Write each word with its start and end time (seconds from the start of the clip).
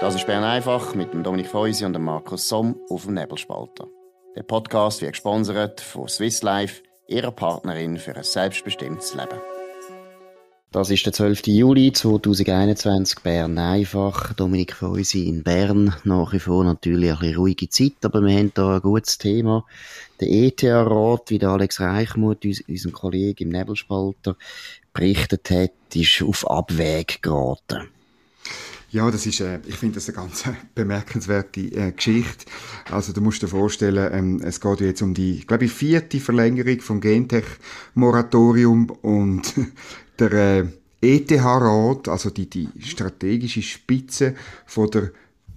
Das 0.00 0.14
ist 0.14 0.26
Bern 0.26 0.44
einfach 0.44 0.94
mit 0.94 1.12
dem 1.12 1.22
Dominik 1.22 1.48
Feusi 1.48 1.84
und 1.84 1.92
dem 1.92 2.04
Markus 2.04 2.48
Somm 2.48 2.74
auf 2.88 3.04
dem 3.04 3.12
Nebelspalter. 3.12 3.86
Der 4.34 4.42
Podcast 4.44 5.02
wird 5.02 5.12
gesponsert 5.12 5.82
von 5.82 6.08
Swiss 6.08 6.42
Life, 6.42 6.82
ihrer 7.06 7.30
Partnerin 7.30 7.98
für 7.98 8.16
ein 8.16 8.24
selbstbestimmtes 8.24 9.14
Leben. 9.14 9.38
Das 10.72 10.88
ist 10.88 11.04
der 11.04 11.12
12. 11.12 11.48
Juli 11.48 11.92
2021, 11.92 13.18
Bern 13.18 13.58
einfach. 13.58 14.32
Dominik 14.32 14.72
Feusi 14.72 15.28
in 15.28 15.42
Bern. 15.42 15.94
Nach 16.04 16.32
wie 16.32 16.38
vor 16.38 16.64
natürlich 16.64 17.10
ein 17.10 17.18
bisschen 17.18 17.36
ruhige 17.36 17.68
Zeit, 17.68 18.02
aber 18.02 18.22
wir 18.22 18.38
haben 18.38 18.52
hier 18.54 18.64
ein 18.64 18.80
gutes 18.80 19.18
Thema. 19.18 19.66
Der 20.18 20.28
ETH-Rat, 20.30 21.28
wie 21.28 21.38
der 21.38 21.50
Alex 21.50 21.78
Reichmuth, 21.78 22.46
unser 22.66 22.90
Kollege 22.92 23.44
im 23.44 23.50
Nebelspalter, 23.50 24.36
berichtet 24.94 25.50
hat, 25.50 25.72
ist 25.94 26.22
auf 26.22 26.50
Abweg 26.50 27.20
geraten. 27.20 27.90
Ja, 28.92 29.08
das 29.08 29.24
ist, 29.24 29.38
äh, 29.40 29.60
ich 29.66 29.76
finde 29.76 29.96
das 29.96 30.08
eine 30.08 30.16
ganz 30.16 30.44
bemerkenswerte 30.74 31.60
äh, 31.60 31.92
Geschichte. 31.92 32.46
Also 32.90 33.12
du 33.12 33.20
musst 33.20 33.40
dir 33.40 33.48
vorstellen, 33.48 34.12
ähm, 34.12 34.40
es 34.42 34.60
geht 34.60 34.80
jetzt 34.80 35.02
um 35.02 35.14
die, 35.14 35.46
glaube 35.46 35.66
ich, 35.66 35.72
vierte 35.72 36.18
Verlängerung 36.18 36.80
vom 36.80 37.00
Gentech-Moratorium 37.00 38.90
und 38.90 39.54
der 40.18 40.32
äh, 40.32 40.64
ETH-Rat, 41.02 42.08
also 42.08 42.30
die, 42.30 42.50
die 42.50 42.68
strategische 42.80 43.62
Spitze 43.62 44.34
von 44.66 44.90
der 44.90 45.12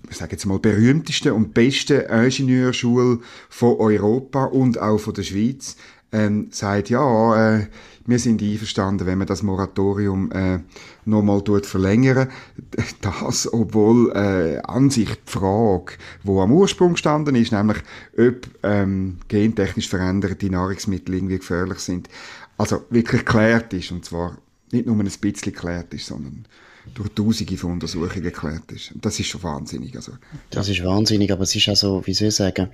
ich 0.10 0.18
sage 0.18 0.34
jetzt 0.34 0.46
mal, 0.46 0.60
berühmtesten 0.60 1.32
und 1.32 1.54
besten 1.54 2.02
Ingenieurschule 2.02 3.20
von 3.50 3.78
Europa 3.78 4.46
und 4.46 4.78
auch 4.78 4.98
von 4.98 5.14
der 5.14 5.24
Schweiz, 5.24 5.78
ähm, 6.14 6.48
sagt, 6.52 6.90
ja, 6.90 7.56
äh, 7.58 7.68
wir 8.06 8.20
sind 8.20 8.42
einverstanden, 8.42 9.08
wenn 9.08 9.18
man 9.18 9.28
das 9.28 9.44
Moratorium 9.44 10.32
äh, 10.32 10.60
nochmal 11.06 11.42
verlängern. 11.64 12.30
Das, 13.02 13.52
obwohl 13.52 14.12
äh, 14.14 14.60
an 14.60 14.90
sich 14.90 15.10
die 15.10 15.32
Frage, 15.32 15.94
wo 16.24 16.42
am 16.42 16.52
Ursprung 16.52 16.94
gestanden 16.94 17.36
ist, 17.36 17.52
nämlich 17.52 17.80
ob 18.18 18.48
ähm, 18.64 19.18
gentechnisch 19.28 19.90
veränderte 19.90 20.50
Nahrungsmittel 20.50 21.16
irgendwie 21.16 21.38
gefährlich 21.38 21.80
sind, 21.80 22.10
also 22.58 22.84
wirklich 22.90 23.26
geklärt 23.26 23.74
ist, 23.74 23.92
und 23.92 24.06
zwar 24.06 24.38
nicht 24.74 24.86
nur 24.86 24.96
ein 24.96 25.06
bisschen 25.06 25.54
geklärt 25.54 25.94
ist, 25.94 26.08
sondern 26.08 26.46
durch 26.94 27.10
Tausende 27.10 27.58
von 27.58 27.74
Untersuchungen 27.74 28.22
geklärt 28.22 28.72
ist. 28.72 28.92
Und 28.92 29.04
das 29.06 29.20
ist 29.20 29.28
schon 29.28 29.44
wahnsinnig. 29.44 29.94
Also. 29.96 30.14
Das 30.50 30.68
ist 30.70 30.84
wahnsinnig, 30.84 31.32
aber 31.32 31.44
es 31.44 31.56
ist 31.56 31.70
also, 31.70 32.02
wie 32.06 32.14
soll 32.14 32.30
ich 32.30 32.36
sagen, 32.36 32.70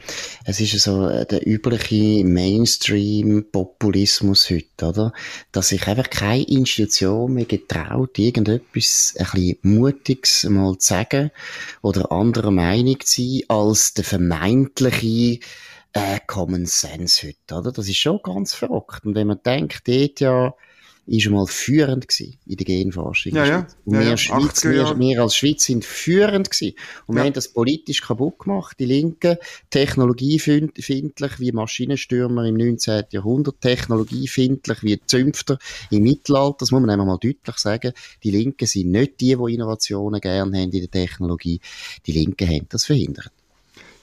es 0.45 0.59
ist 0.59 0.80
so 0.80 1.08
äh, 1.08 1.25
der 1.25 1.47
übliche 1.47 2.23
Mainstream-Populismus 2.25 4.50
heute, 4.50 4.86
oder? 4.86 5.14
Dass 5.52 5.70
sich 5.70 5.88
einfach 5.88 6.09
keine 6.09 6.44
Institution 6.44 7.33
mehr 7.33 7.45
getraut, 7.45 8.17
irgendetwas 8.17 9.14
ein 9.17 9.25
bisschen 9.31 9.58
Mutiges 9.61 10.44
mal 10.45 10.77
zu 10.77 10.88
sagen 10.88 11.31
oder 11.81 12.11
anderer 12.11 12.52
Meinung 12.52 13.00
zu 13.02 13.22
sein, 13.22 13.42
als 13.47 13.94
der 13.94 14.05
vermeintliche 14.05 15.39
äh, 15.94 16.20
Common 16.27 16.66
Sense 16.66 17.27
heute, 17.27 17.55
oder? 17.55 17.72
Das 17.72 17.88
ist 17.88 17.97
schon 17.97 18.20
ganz 18.23 18.53
verrückt. 18.53 19.05
Und 19.05 19.16
wenn 19.16 19.27
man 19.27 19.42
denkt, 19.44 19.88
dort 19.88 20.20
ja, 20.20 20.53
ist 21.10 21.24
schon 21.24 21.34
mal 21.34 21.48
führend 21.48 22.08
gewesen 22.08 22.38
in 22.46 22.58
der 22.58 22.66
Genforschung. 22.66 23.34
Ja, 23.34 23.46
ja. 23.46 23.68
Und 23.86 23.96
ja, 23.96 24.00
wir, 24.02 24.10
ja. 24.10 24.18
Schweiz, 24.18 24.64
wir, 24.64 25.00
wir, 25.00 25.22
als 25.22 25.36
Schweiz 25.36 25.64
sind 25.64 25.84
führend 25.84 26.52
gewesen. 26.52 26.76
Und 27.08 27.16
wir 27.16 27.24
haben 27.24 27.34
das 27.34 27.48
politisch 27.48 28.02
kaputt 28.02 28.40
gemacht. 28.40 28.78
Die 28.80 28.86
Linken, 28.86 29.38
technologiefindlich 29.70 31.40
wie 31.40 31.52
Maschinenstürmer 31.52 32.46
im 32.46 32.56
19. 32.56 33.06
Jahrhundert, 33.12 33.62
technologiefindlich 33.62 34.84
wie 34.84 35.02
Zünfter 35.06 35.58
im 35.90 36.04
Mittelalter. 36.04 36.58
Das 36.60 36.72
muss 36.72 36.82
man 36.82 36.90
einfach 36.90 37.06
mal 37.06 37.18
deutlich 37.18 37.58
sagen. 37.58 37.94
Die 38.23 38.32
Linken 38.32 38.68
sind 38.68 38.92
nicht 38.92 39.20
die, 39.20 39.36
die 39.36 39.54
Innovationen 39.54 40.22
gerne 40.22 40.60
haben 40.60 40.72
in 40.72 40.72
der 40.72 40.92
Technologie. 40.92 41.60
Die 42.06 42.12
Linken 42.12 42.48
haben 42.48 42.68
das 42.70 42.86
verhindert. 42.86 43.32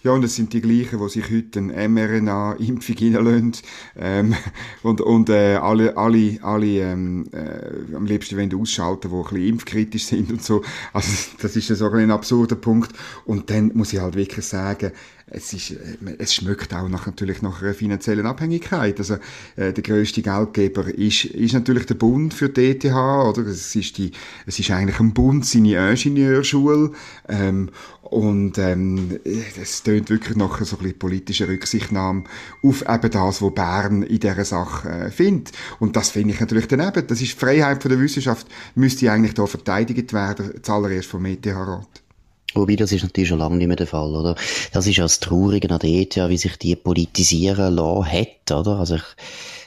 Ja, 0.06 0.12
und 0.12 0.22
es 0.22 0.36
sind 0.36 0.52
die 0.52 0.60
gleichen, 0.60 1.00
die 1.00 1.08
sich 1.08 1.28
heute 1.32 1.58
eine 1.58 1.88
mRNA-Impfung 1.88 2.96
reinlassen 2.96 3.52
ähm, 3.96 4.36
und, 4.84 5.00
und 5.00 5.28
äh, 5.30 5.56
alle, 5.56 5.96
alle, 5.96 6.38
alle 6.42 6.66
ähm, 6.80 7.28
äh, 7.32 7.92
am 7.92 8.06
liebsten 8.06 8.38
wollen 8.38 8.54
ausschalten, 8.54 9.10
die 9.10 9.16
ein 9.16 9.22
bisschen 9.24 9.48
impfkritisch 9.48 10.04
sind 10.04 10.30
und 10.30 10.44
so. 10.44 10.62
Also 10.92 11.10
das 11.42 11.56
ist 11.56 11.66
so 11.66 11.90
ein 11.90 12.12
absurder 12.12 12.54
Punkt. 12.54 12.92
Und 13.24 13.50
dann 13.50 13.72
muss 13.74 13.92
ich 13.92 13.98
halt 13.98 14.14
wirklich 14.14 14.46
sagen, 14.46 14.92
es, 15.28 15.52
ist, 15.52 15.72
äh, 15.72 15.96
es 16.18 16.34
schmeckt 16.34 16.72
auch 16.72 16.88
nach, 16.88 17.06
natürlich 17.06 17.42
nach 17.42 17.62
einer 17.62 17.74
finanziellen 17.74 18.26
Abhängigkeit. 18.26 18.98
Also 18.98 19.14
äh, 19.56 19.72
der 19.72 19.82
größte 19.82 20.22
Geldgeber 20.22 20.86
ist, 20.86 21.24
ist 21.24 21.54
natürlich 21.54 21.86
der 21.86 21.94
Bund 21.94 22.32
für 22.32 22.48
die 22.48 22.70
ETH, 22.70 22.84
oder? 22.84 23.46
Es 23.46 23.74
ist, 23.74 23.98
die, 23.98 24.12
es 24.46 24.58
ist 24.58 24.70
eigentlich 24.70 25.00
ein 25.00 25.14
Bund, 25.14 25.44
seine 25.44 25.90
Ingenieurschule. 25.90 26.92
Ähm, 27.28 27.70
und 28.02 28.56
ähm, 28.58 29.18
es 29.24 29.82
tönt 29.82 30.10
wirklich 30.10 30.36
nach 30.36 30.64
so 30.64 30.76
ein 30.76 30.82
bisschen 30.82 30.98
politischer 30.98 31.48
Rücksichtnahme 31.48 32.22
auf 32.62 32.88
eben 32.88 33.10
das, 33.10 33.42
was 33.42 33.54
Bern 33.54 34.04
in 34.04 34.20
dieser 34.20 34.44
Sache 34.44 34.88
äh, 34.88 35.10
findet. 35.10 35.50
Und 35.80 35.96
das 35.96 36.10
finde 36.10 36.34
ich 36.34 36.40
natürlich 36.40 36.68
daneben. 36.68 37.04
Das 37.08 37.20
ist 37.20 37.32
die 37.32 37.38
Freiheit 37.38 37.82
von 37.82 37.90
der 37.90 38.00
Wissenschaft, 38.00 38.46
müsste 38.76 39.10
eigentlich 39.10 39.34
da 39.34 39.46
verteidigt 39.46 40.12
werden, 40.12 40.62
zuallererst 40.62 41.08
vom 41.08 41.24
ETH-Rat. 41.24 42.05
Wobei, 42.56 42.76
das 42.76 42.92
ist 42.92 43.02
natürlich 43.02 43.28
schon 43.28 43.38
lange 43.38 43.56
nicht 43.56 43.66
mehr 43.66 43.76
der 43.76 43.86
Fall, 43.86 44.14
oder? 44.14 44.34
Das 44.72 44.86
ist 44.86 44.96
ja 44.96 45.04
das 45.04 45.20
Traurige 45.20 45.70
an 45.70 45.78
der 45.78 45.90
ETH, 45.90 46.16
wie 46.16 46.36
sich 46.36 46.56
die 46.56 46.76
politisieren 46.76 47.74
lassen 47.74 48.10
hat, 48.10 48.50
oder? 48.52 48.78
Also 48.78 48.96
ich, 48.96 49.04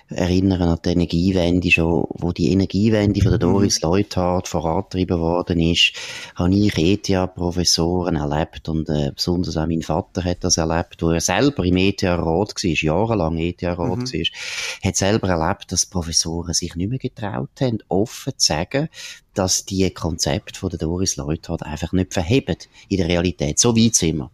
erinnern 0.10 0.62
an 0.62 0.80
die 0.84 0.90
Energiewende 0.90 1.72
schon, 1.72 2.06
wo 2.10 2.32
die 2.32 2.52
Energiewende 2.52 3.22
von 3.22 3.32
der 3.32 3.48
mhm. 3.48 3.54
Doris 3.54 3.82
Leuthard 3.82 4.48
vorangetrieben 4.48 5.20
worden 5.20 5.60
ist, 5.60 5.94
habe 6.36 6.54
ich 6.54 6.78
ETH-Professoren 6.78 8.16
erlebt 8.16 8.70
und 8.70 8.90
äh, 8.90 9.12
besonders 9.14 9.58
auch 9.58 9.68
mein 9.68 9.82
Vater 9.82 10.24
hat 10.24 10.44
das 10.44 10.58
erlebt, 10.58 11.02
wo 11.02 11.12
er 11.12 11.22
selber 11.22 11.64
im 11.64 11.78
ETH-Rat 11.78 12.26
war, 12.56 12.84
jahrelang 12.84 13.38
ETH-Rat 13.38 13.78
mhm. 13.78 14.14
war, 14.14 14.26
hat 14.84 14.96
selber 14.96 15.30
erlebt, 15.30 15.72
dass 15.72 15.86
Professoren 15.86 16.54
sich 16.54 16.76
nicht 16.76 16.90
mehr 16.90 17.00
getraut 17.00 17.62
haben, 17.62 17.80
offen 17.88 18.34
zu 18.38 18.48
sagen, 18.48 18.90
dass 19.40 19.64
die 19.64 19.90
Konzepte 19.92 20.60
von 20.60 20.70
der 20.70 20.80
Doris 20.80 21.16
Leuthard 21.16 21.64
einfach 21.64 21.94
nicht 21.94 22.14
verheben 22.14 22.58
in 22.90 22.98
der 22.98 23.08
Realität. 23.08 23.58
So 23.58 23.74
weit 23.74 23.96
sind 23.96 24.18
wir. 24.18 24.32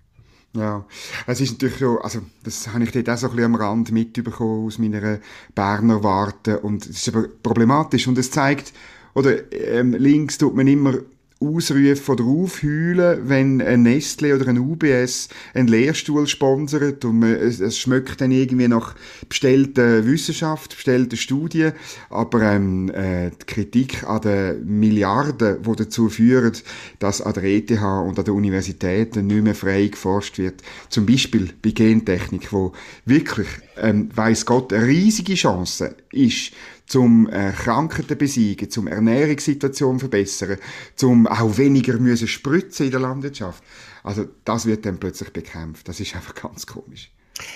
Ja, 0.54 0.84
es 1.28 1.42
ist 1.42 1.52
natürlich 1.52 1.78
so, 1.78 2.00
also 2.00 2.22
das 2.44 2.68
habe 2.70 2.86
ich 2.86 2.92
dort 2.92 3.10
auch 3.10 3.18
so 3.18 3.28
ein 3.28 3.36
bisschen 3.36 3.54
am 3.54 3.56
Rand 3.56 3.92
mitbekommen 3.92 4.66
aus 4.66 4.80
meiner 4.80 5.20
Berner 5.54 6.04
Warte 6.04 6.60
und 6.60 6.88
es 6.88 7.06
ist 7.06 7.10
aber 7.10 7.28
problematisch 7.44 8.08
und 8.08 8.18
es 8.18 8.32
zeigt, 8.32 8.74
oder 9.14 9.54
ähm, 9.54 9.94
links 9.94 10.40
tut 10.40 10.56
man 10.56 10.66
immer 10.66 10.96
ausrufen 11.40 12.16
oder 12.16 12.24
aufheulen, 12.24 13.20
wenn 13.28 13.62
ein 13.62 13.84
Nestle 13.84 14.36
oder 14.36 14.48
ein 14.48 14.58
UBS 14.58 15.28
einen 15.54 15.68
Lehrstuhl 15.68 16.28
sponsert 16.28 17.04
und 17.04 17.20
man, 17.20 17.36
es, 17.36 17.60
es 17.60 17.78
schmeckt 17.78 18.22
dann 18.22 18.32
irgendwie 18.32 18.68
nach 18.68 18.96
bestellter 19.28 20.06
Wissenschaft, 20.06 20.76
bestellter 20.76 21.18
Studien, 21.18 21.74
aber 22.10 22.42
ähm, 22.42 22.90
äh, 22.90 23.32
die 23.32 23.46
Kritik 23.46 24.04
an 24.06 24.22
den 24.22 24.80
Milliarden, 24.80 25.62
die 25.62 25.76
dazu 25.76 26.10
führen, 26.10 26.54
dass 27.00 27.22
an 27.22 27.34
der 27.34 27.44
ETH 27.44 27.72
und 27.72 28.18
an 28.18 28.26
den 28.26 28.34
Universitäten 28.34 29.28
nicht 29.28 29.44
mehr 29.44 29.56
frei 29.56 29.88
geforscht 29.88 30.38
wird, 30.38 30.62
zum 30.90 31.06
Beispiel 31.06 31.50
bei 31.62 31.72
Gentechnik, 31.72 32.54
wo 32.54 32.72
wirklich, 33.06 33.48
ähm, 33.78 34.10
weiß 34.16 34.46
Gott, 34.46 34.72
eine 34.72 34.88
riesige 34.88 35.36
Chance 35.36 35.96
ist, 36.16 36.52
zum 36.86 37.28
äh, 37.30 37.52
Krankheiten 37.52 38.18
besiegen, 38.18 38.70
zum 38.70 38.88
Ernährungssituation 38.88 40.00
verbessern, 40.00 40.58
zum 40.96 41.28
auch 41.28 41.58
weniger 41.58 41.98
müssen 41.98 42.28
spritzen 42.28 42.86
in 42.86 42.92
der 42.92 43.02
Landwirtschaft. 43.02 43.64
Also 44.04 44.28
das 44.44 44.66
wird 44.66 44.86
dann 44.86 45.00
plötzlich 45.00 45.32
bekämpft. 45.32 45.88
Das 45.88 46.00
ist 46.00 46.16
einfach 46.16 46.36
ganz 46.42 46.68
komisch. 46.68 47.12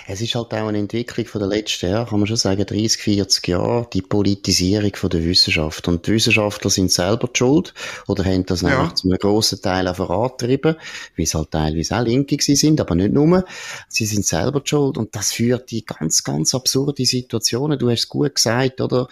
Es 0.08 0.20
ist 0.20 0.36
halt 0.36 0.54
auch 0.54 0.68
eine 0.68 0.78
Entwicklung 0.78 1.26
von 1.26 1.40
der 1.40 1.48
letzten 1.48 1.90
Jahre, 1.90 2.10
kann 2.10 2.20
man 2.20 2.28
schon 2.28 2.36
sagen, 2.36 2.66
30, 2.66 3.02
40 3.02 3.48
Jahre, 3.48 3.88
die 3.94 4.02
Politisierung 4.02 4.94
von 4.96 5.10
der 5.10 5.24
Wissenschaft. 5.24 5.88
Und 5.88 6.06
die 6.06 6.14
Wissenschaftler 6.14 6.70
sind 6.70 6.92
selber 6.92 7.28
die 7.28 7.38
schuld 7.38 7.74
oder 8.08 8.26
haben 8.26 8.46
das 8.46 8.62
ja. 8.62 8.70
nämlich 8.70 8.96
zu 8.96 9.08
einem 9.08 9.18
grossen 9.18 9.62
Teil 9.62 9.88
auch 9.88 9.96
vorantrieben, 9.96 10.76
wie 11.16 11.24
es 11.24 11.34
halt 11.34 11.52
teilweise 11.52 11.98
auch 11.98 12.04
Linke 12.04 12.38
sind, 12.40 12.82
aber 12.82 12.96
nicht 12.96 13.14
nur. 13.14 13.46
Sie 13.88 14.06
sind 14.06 14.26
selber 14.26 14.60
die 14.60 14.70
schuld 14.70 14.98
und 14.98 15.16
das 15.16 15.32
führt 15.32 15.72
in 15.72 15.84
ganz, 15.86 16.24
ganz 16.24 16.54
absurde 16.54 17.06
Situationen. 17.06 17.80
Du 17.80 17.90
hast 17.90 18.00
es 18.00 18.10
gut 18.10 18.36
gesagt, 18.36 18.82
oder? 18.82 19.08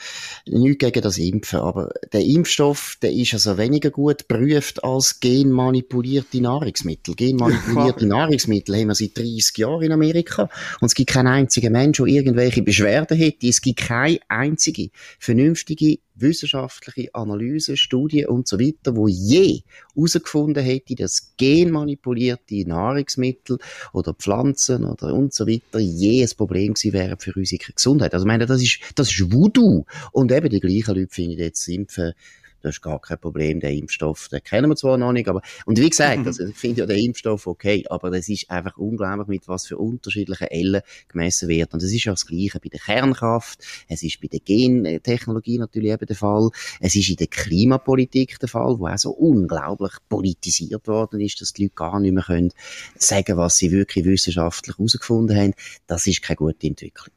Nicht 0.46 0.80
gegen 0.80 1.02
das 1.02 1.18
Impfen, 1.18 1.60
aber 1.60 1.94
der 2.12 2.22
Impfstoff, 2.22 2.98
der 3.02 3.14
ist 3.14 3.34
also 3.34 3.58
weniger 3.58 3.90
gut 3.90 4.28
geprüft 4.28 4.84
als 4.84 5.19
genmanipulierte 5.19 6.42
Nahrungsmittel. 6.42 7.16
Genmanipulierte 7.16 8.06
ja, 8.06 8.08
Nahrungsmittel 8.08 8.75
haben 8.75 8.88
wir 8.88 8.96
seit 8.96 9.18
30 9.18 9.58
Jahren 9.58 9.84
in 9.84 9.92
Amerika. 9.92 10.50
Und 10.81 10.88
es 10.88 10.95
gibt 10.95 11.09
keinen 11.09 11.27
einzigen 11.27 11.71
Mensch, 11.71 11.98
der 11.98 12.07
irgendwelche 12.07 12.62
Beschwerden 12.62 13.18
hätte. 13.18 13.48
Es 13.48 13.62
gibt 13.62 13.80
keine 13.80 14.19
einzige 14.27 14.89
vernünftige 15.19 16.00
wissenschaftliche 16.19 17.13
Analyse, 17.13 17.77
Studie 17.77 18.25
und 18.25 18.48
so 18.48 18.59
weiter, 18.59 18.95
wo 18.95 19.07
je 19.07 19.62
herausgefunden 19.95 20.63
hätte, 20.63 20.95
dass 20.95 21.33
genmanipulierte 21.38 22.68
Nahrungsmittel 22.68 23.59
oder 23.94 24.13
Pflanzen 24.13 24.86
oder 24.86 25.13
und 25.13 25.33
so 25.33 25.48
weiter 25.48 25.80
je 25.80 26.24
ein 26.24 26.30
Problem 26.36 26.74
gewesen 26.74 26.94
wären 26.94 27.19
für 27.19 27.33
unsere 27.36 27.63
Gesundheit. 27.74 28.13
Also 28.13 28.25
ich 28.25 28.27
meine, 28.27 28.45
das 28.45 28.62
ist, 28.62 28.80
das 28.95 29.12
ist 29.12 29.31
Voodoo. 29.31 29.86
Und 30.12 30.31
eben 30.31 30.50
die 30.50 30.59
gleichen 30.59 30.95
Leute 30.95 31.13
finden 31.13 31.39
jetzt 31.39 31.68
Impfen 31.68 32.13
das 32.62 32.75
ist 32.75 32.81
gar 32.81 33.00
kein 33.00 33.19
Problem, 33.19 33.59
den 33.59 33.77
Impfstoff, 33.77 34.30
den 34.30 34.44
kennen 34.44 34.69
wir 34.69 34.75
zwar 34.75 34.98
noch 34.98 35.12
nicht, 35.12 35.27
aber, 35.27 35.42
und 35.65 35.80
wie 35.80 35.89
gesagt, 35.89 36.19
also 36.25 36.45
ich 36.45 36.56
finde 36.56 36.81
ja 36.81 36.86
den 36.86 36.98
Impfstoff 36.98 37.48
okay, 37.48 37.86
aber 37.89 38.12
das 38.12 38.30
ist 38.30 38.50
einfach 38.50 38.77
unglaublich, 38.77 39.27
mit 39.27 39.48
was 39.48 39.68
für 39.68 39.77
unterschiedlichen 39.77 40.48
Ellen 40.48 40.81
gemessen 41.07 41.50
wird. 41.50 41.74
Und 41.74 41.83
es 41.83 41.94
ist 41.94 42.06
ja 42.06 42.13
das 42.13 42.25
Gleiche 42.25 42.59
bei 42.59 42.69
der 42.69 42.80
Kernkraft, 42.80 43.63
es 43.88 44.04
ist 44.04 44.21
bei 44.21 44.27
der 44.27 44.39
Gentechnologie 44.39 45.57
natürlich 45.57 45.92
eben 45.92 46.06
der 46.06 46.15
Fall, 46.15 46.50
es 46.80 46.95
ist 46.95 47.09
in 47.09 47.15
der 47.18 47.27
Klimapolitik 47.27 48.39
der 48.39 48.50
Fall, 48.50 48.80
wo 48.80 48.88
auch 48.88 48.98
so 48.98 49.12
unglaublich 49.12 49.94
politisiert 50.09 50.88
worden 50.88 51.19
ist, 51.21 51.42
dass 51.42 51.54
die 51.54 51.63
Leute 51.63 51.75
gar 51.75 52.00
nicht 52.00 52.13
mehr 52.13 52.24
können 52.24 52.51
sagen, 52.98 53.38
was 53.38 53.57
sie 53.57 53.71
wirklich 53.71 54.06
wissenschaftlich 54.06 54.77
herausgefunden 54.77 55.38
haben. 55.38 55.54
Das 55.88 56.07
ist 56.07 56.21
keine 56.21 56.38
gute 56.38 56.68
Entwicklung. 56.68 57.17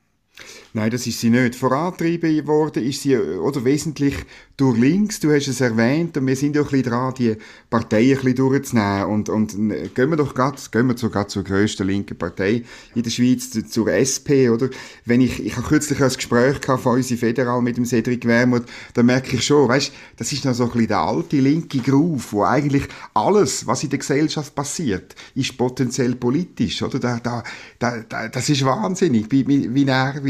Nein, 0.73 0.91
das 0.91 1.07
ist 1.07 1.21
sie 1.21 1.31
nicht. 1.31 1.57
Vorantrieben 1.57 2.47
worden 2.47 2.85
ist 2.85 3.03
sie, 3.03 3.17
oder 3.17 3.65
wesentlich 3.65 4.15
durch 4.57 4.79
links, 4.79 5.19
du 5.21 5.33
hast 5.33 5.49
es 5.49 5.61
erwähnt, 5.61 6.17
und 6.19 6.27
wir 6.27 6.37
sind 6.37 6.55
ja 6.55 6.63
ein 6.63 6.69
bisschen 6.69 6.91
dran, 6.91 7.15
die 7.15 7.37
Parteien 7.71 8.11
ein 8.11 8.17
bisschen 8.17 8.35
durchzunehmen. 8.37 9.05
Und, 9.07 9.29
und 9.29 9.57
gehen 9.95 10.11
wir 10.11 10.17
doch 10.17 10.35
gerade, 10.35 10.59
gehen 10.71 10.87
wir 10.87 10.99
sogar 10.99 11.29
zur 11.29 11.45
grössten 11.45 11.87
linken 11.87 12.17
Partei 12.17 12.63
in 12.95 13.03
der 13.03 13.11
Schweiz, 13.11 13.51
zur 13.51 13.89
SP, 13.91 14.51
oder? 14.51 14.69
Wenn 15.07 15.23
ich, 15.23 15.45
ich 15.45 15.57
habe 15.57 15.67
kürzlich 15.67 16.01
ein 16.03 16.13
Gespräch 16.13 16.61
gehabt 16.61 16.83
von 16.83 16.97
uns 16.97 17.09
Federal 17.09 17.63
mit 17.63 17.79
dem 17.79 17.87
Cedric 17.87 18.27
Wermuth, 18.27 18.67
da 18.95 19.03
merke 19.03 19.37
ich 19.37 19.47
schon, 19.47 19.69
weißt, 19.69 19.93
das 20.19 20.33
ist 20.33 20.45
noch 20.45 20.55
so 20.55 20.65
ein 20.65 20.71
bisschen 20.71 20.89
der 20.89 20.99
alte 20.99 21.37
linke 21.37 21.79
Groove, 21.79 22.33
wo 22.33 22.45
eigentlich 22.45 22.85
alles, 23.15 23.67
was 23.67 23.83
in 23.83 23.91
der 23.91 23.99
Gesellschaft 23.99 24.55
passiert, 24.55 25.15
ist 25.35 25.57
potenziell 25.57 26.15
politisch, 26.15 26.83
oder? 26.83 26.99
Da, 26.99 27.19
da, 27.19 27.43
da, 27.79 28.05
da 28.09 28.29
das 28.29 28.49
ist 28.49 28.65
wahnsinnig, 28.65 29.27
wie, 29.31 29.49
wie, 29.49 29.75
wie 29.75 29.85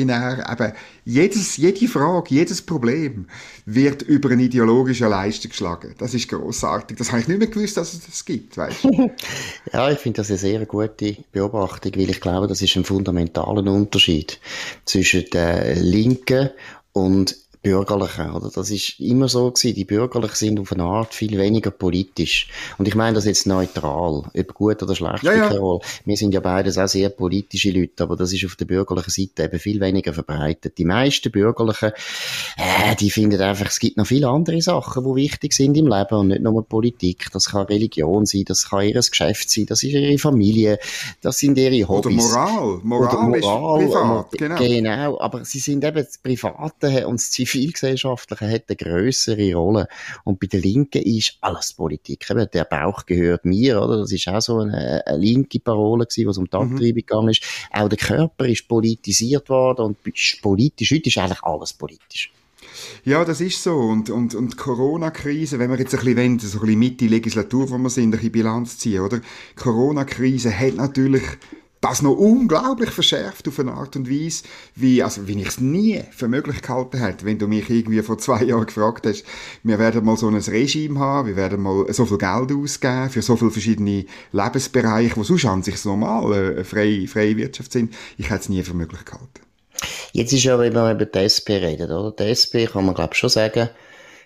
er 0.09 0.51
eben 0.51 0.73
jedes, 1.05 1.57
jede 1.57 1.89
Frage, 1.89 2.35
jedes 2.35 2.63
Problem 2.63 3.27
wird 3.67 4.03
über 4.03 4.31
eine 4.31 4.45
ideologische 4.45 5.07
Leistung 5.09 5.51
geschlagen. 5.51 5.95
Das 5.99 6.15
ist 6.15 6.29
großartig. 6.29 6.97
Das 6.97 7.11
habe 7.11 7.21
ich 7.21 7.29
nicht 7.29 7.39
mehr 7.39 7.49
gewusst, 7.49 7.77
dass 7.77 7.93
es 7.93 8.07
das 8.07 8.25
gibt, 8.25 8.57
weißt 8.57 8.85
Ja, 9.73 9.91
ich 9.91 9.99
finde 9.99 10.19
das 10.19 10.31
eine 10.31 10.39
sehr 10.39 10.65
gute 10.67 11.17
Beobachtung, 11.33 11.93
weil 11.97 12.11
ich 12.11 12.21
glaube, 12.21 12.47
das 12.47 12.63
ist 12.63 12.77
ein 12.77 12.85
fundamentaler 12.85 13.71
Unterschied 13.71 14.41
zwischen 14.85 15.25
der 15.33 15.77
Linken 15.77 16.51
und 16.93 17.37
Bürgerlichen, 17.63 18.31
oder? 18.31 18.51
Das 18.55 18.71
ist 18.71 18.99
immer 19.01 19.29
so 19.29 19.51
gewesen. 19.51 19.75
Die 19.75 19.85
Bürgerlichen 19.85 20.35
sind 20.35 20.61
auf 20.61 20.73
eine 20.73 20.85
Art 20.85 21.13
viel 21.13 21.37
weniger 21.39 21.71
politisch. 21.71 22.49
Und 22.79 22.89
ich 22.89 22.95
meine 22.95 23.15
das 23.15 23.27
jetzt 23.27 23.47
neutral. 23.47 24.23
Ob 24.35 24.55
gut 24.55 24.83
oder 24.83 24.95
schlecht 24.95 25.25
ja, 25.25 25.35
ja. 25.35 25.79
Wir 26.07 26.17
sind 26.17 26.33
ja 26.33 26.41
beides 26.41 26.79
auch 26.79 26.89
sehr 26.89 27.11
politische 27.11 27.71
Leute, 27.71 28.03
aber 28.03 28.17
das 28.17 28.33
ist 28.33 28.47
auf 28.47 28.57
der 28.57 28.65
bürgerlichen 28.65 29.11
Seite 29.11 29.45
eben 29.45 29.59
viel 29.59 29.79
weniger 29.81 30.15
verbreitet. 30.15 30.79
Die 30.79 30.87
meisten 30.87 31.31
Bürgerlichen, 31.31 31.91
äh, 32.57 32.97
die 32.97 33.11
finden 33.11 33.41
einfach, 33.43 33.67
es 33.67 33.79
gibt 33.79 33.99
noch 33.99 34.07
viele 34.07 34.29
andere 34.29 34.63
Sachen, 34.63 35.05
die 35.05 35.15
wichtig 35.15 35.53
sind 35.53 35.77
im 35.77 35.87
Leben 35.87 36.15
und 36.15 36.29
nicht 36.29 36.43
nur 36.43 36.67
Politik. 36.67 37.27
Das 37.33 37.51
kann 37.51 37.67
Religion 37.67 38.25
sein, 38.25 38.45
das 38.47 38.71
kann 38.71 38.87
ihr 38.87 39.01
Geschäft 39.01 39.51
sein, 39.51 39.67
das 39.67 39.83
ist 39.83 39.93
ihre 39.93 40.19
Familie, 40.19 40.79
das 41.21 41.39
sind 41.39 41.59
ihre 41.59 41.87
Hobbys. 41.87 42.33
Oder 42.33 42.47
Moral. 42.47 42.81
Moral, 42.83 43.09
oder 43.09 43.23
Moral 43.23 43.83
ist 43.83 43.93
privat, 43.93 44.33
genau. 44.33 44.57
Genau, 44.57 45.21
aber 45.21 45.45
sie 45.45 45.59
sind 45.59 45.85
eben 45.85 46.05
das 46.05 46.17
Private 46.19 47.07
und 47.07 47.21
das 47.21 47.31
Zivilgesellschaftliche 47.51 48.49
hat 48.49 48.65
eine 48.69 48.77
größere 48.77 49.55
Rolle. 49.55 49.89
Und 50.25 50.41
bei 50.41 50.47
den 50.47 50.63
Linken 50.63 51.03
ist 51.03 51.37
alles 51.41 51.73
Politik. 51.73 52.31
Eben, 52.31 52.49
der 52.53 52.65
Bauch 52.65 53.07
gehört 53.07 53.45
mir, 53.45 53.83
oder? 53.83 53.99
Das 53.99 54.13
ist 54.13 54.29
auch 54.29 54.41
so 54.41 54.59
eine, 54.59 55.07
eine 55.07 55.19
linke 55.19 55.61
Parole 55.61 56.07
gewesen, 56.07 56.29
was 56.29 56.39
um 56.39 56.49
die 56.49 56.57
mhm. 56.57 56.63
Abtreibung 56.63 56.95
mhm. 56.95 57.07
gegangen 57.07 57.29
ist. 57.31 57.43
Auch 57.73 57.89
der 57.89 57.99
Körper 57.99 58.47
ist 58.47 58.69
politisiert 58.69 59.49
worden 59.49 59.87
und 59.87 59.99
ist 60.07 60.41
politisch. 60.43 60.91
Heute 60.93 61.09
ist 61.09 61.19
eigentlich 61.19 61.43
alles 61.43 61.73
politisch. 61.73 62.33
Ja, 63.05 63.25
das 63.25 63.41
ist 63.41 63.63
so. 63.63 63.77
Und, 63.77 64.11
und, 64.11 64.35
und 64.35 64.57
Corona-Krise, 64.57 65.59
wenn 65.59 65.71
wir 65.71 65.79
jetzt 65.79 65.95
ein 65.95 66.01
bisschen 66.01 66.17
wollen, 66.17 66.39
so 66.39 66.59
ein 66.59 66.61
bisschen 66.61 66.79
Mitte 66.79 67.07
Legislatur, 67.07 67.71
wo 67.71 67.79
wir 67.79 67.91
sind, 67.91 68.09
ein 68.09 68.11
bisschen 68.13 68.33
Bilanz 68.33 68.79
ziehen, 68.79 69.01
oder? 69.01 69.21
Corona-Krise 69.57 70.57
hat 70.57 70.75
natürlich 70.75 71.23
das 71.81 72.03
noch 72.03 72.15
unglaublich 72.15 72.91
verschärft 72.91 73.49
auf 73.49 73.59
eine 73.59 73.73
Art 73.73 73.97
und 73.97 74.11
Weise, 74.11 74.45
wie, 74.75 75.03
also, 75.03 75.27
wie 75.27 75.41
ich 75.41 75.49
es 75.49 75.61
nie 75.61 76.03
für 76.11 76.29
möglich 76.29 76.61
gehalten 76.61 76.99
hätte, 76.99 77.25
wenn 77.25 77.39
du 77.39 77.49
mich 77.49 77.71
irgendwie 77.71 78.03
vor 78.03 78.19
zwei 78.19 78.45
Jahren 78.45 78.67
gefragt 78.67 79.07
hast, 79.07 79.25
wir 79.63 79.79
werden 79.79 80.05
mal 80.05 80.17
so 80.17 80.29
ein 80.29 80.35
Regime 80.35 80.99
haben, 80.99 81.29
wir 81.29 81.37
werden 81.37 81.63
mal 81.63 81.91
so 81.93 82.05
viel 82.05 82.19
Geld 82.19 82.53
ausgeben 82.53 83.11
für 83.11 83.23
so 83.23 83.37
viele 83.37 83.51
verschiedene 83.51 84.05
Lebensbereiche, 84.33 85.17
wo 85.17 85.25
sonst 85.25 85.47
an 85.47 85.63
sich 85.63 85.83
normal 85.85 86.33
eine 86.33 86.65
freie, 86.65 87.07
freie 87.09 87.37
Wirtschaft 87.37 87.73
sind. 87.73 87.95
Ich 88.19 88.29
hätte 88.29 88.41
es 88.41 88.49
nie 88.51 88.63
für 88.63 88.75
möglich 88.75 89.05
gehalten. 89.05 89.41
Jetzt 90.13 90.33
ist 90.33 90.45
ja, 90.45 90.59
wenn 90.59 90.75
wir 90.75 90.93
über 90.93 91.07
die 91.07 91.19
SP 91.25 91.57
reden, 91.57 91.91
oder? 91.91 92.13
Die 92.13 92.25
SP 92.29 92.67
kann 92.67 92.85
man, 92.85 92.95
glaube 92.95 93.15
ich, 93.15 93.19
schon 93.19 93.31
sagen, 93.31 93.71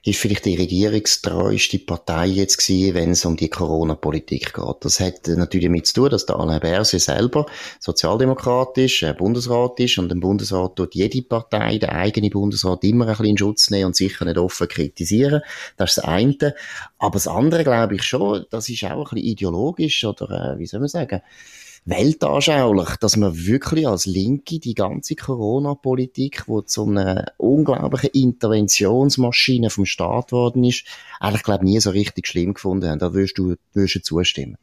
ist 0.05 0.21
vielleicht 0.21 0.45
die 0.45 0.57
regierungstreueste 0.57 1.79
Partei 1.79 2.27
jetzt 2.27 2.59
gewesen, 2.59 2.95
wenn 2.95 3.11
es 3.13 3.25
um 3.25 3.37
die 3.37 3.49
Corona-Politik 3.49 4.53
geht. 4.53 4.77
Das 4.81 5.01
hat 5.01 5.27
natürlich 5.27 5.67
damit 5.67 5.87
zu 5.87 5.95
tun, 5.95 6.11
dass 6.11 6.27
der 6.27 6.37
Alain 6.37 6.61
Berset 6.61 7.01
selber 7.01 7.47
sozialdemokratisch 7.81 9.03
äh, 9.03 9.15
Bundesrat 9.15 9.81
ist 9.81 9.97
und 9.99 10.13
im 10.13 10.21
Bundesrat 10.21 10.77
tut 10.77 10.95
jede 10.95 11.23
Partei, 11.23 11.79
der 11.79 11.93
eigene 11.93 12.29
Bundesrat, 12.29 12.85
immer 12.85 13.07
ein 13.07 13.13
bisschen 13.13 13.27
in 13.27 13.39
Schutz 13.39 13.71
nehmen 13.71 13.87
und 13.87 13.97
sicher 13.97 14.27
nicht 14.27 14.37
offen 14.37 14.69
kritisieren. 14.69 15.41
Das 15.79 15.91
ist 15.91 15.97
das 15.99 16.05
eine. 16.05 16.55
Aber 16.99 17.15
das 17.15 17.27
andere 17.27 17.65
glaube 17.65 17.95
ich 17.95 18.03
schon, 18.03 18.45
das 18.51 18.69
ist 18.69 18.85
auch 18.85 18.91
ein 18.91 19.05
bisschen 19.05 19.19
ideologisch 19.19 20.05
oder, 20.05 20.55
äh, 20.55 20.59
wie 20.59 20.67
soll 20.67 20.81
man 20.81 20.89
sagen, 20.91 21.23
weltanschaulich, 21.85 22.97
dass 22.97 23.17
man 23.17 23.47
wirklich 23.47 23.87
als 23.87 24.07
Linke 24.07 24.59
die 24.59 24.75
ganze 24.75 25.17
Corona-Politik, 25.17 26.45
wo 26.47 26.63
zu 26.63 26.87
einer 26.87 27.33
unglaublichen 27.37 28.11
Interventionsmaschine 28.13 29.71
vom 29.71 29.85
Staat 29.85 30.33
worden 30.33 30.65
ist, 30.65 30.87
eigentlich, 31.21 31.43
glaube 31.43 31.65
nie 31.65 31.81
so 31.81 31.91
richtig 31.91 32.27
schlimm 32.27 32.55
gefunden 32.55 32.89
haben. 32.89 32.99
Da 32.99 33.13
würdest 33.13 33.39
du, 33.39 33.57
würdest 33.73 33.97
du 33.97 34.01
zustimmen. 34.01 34.57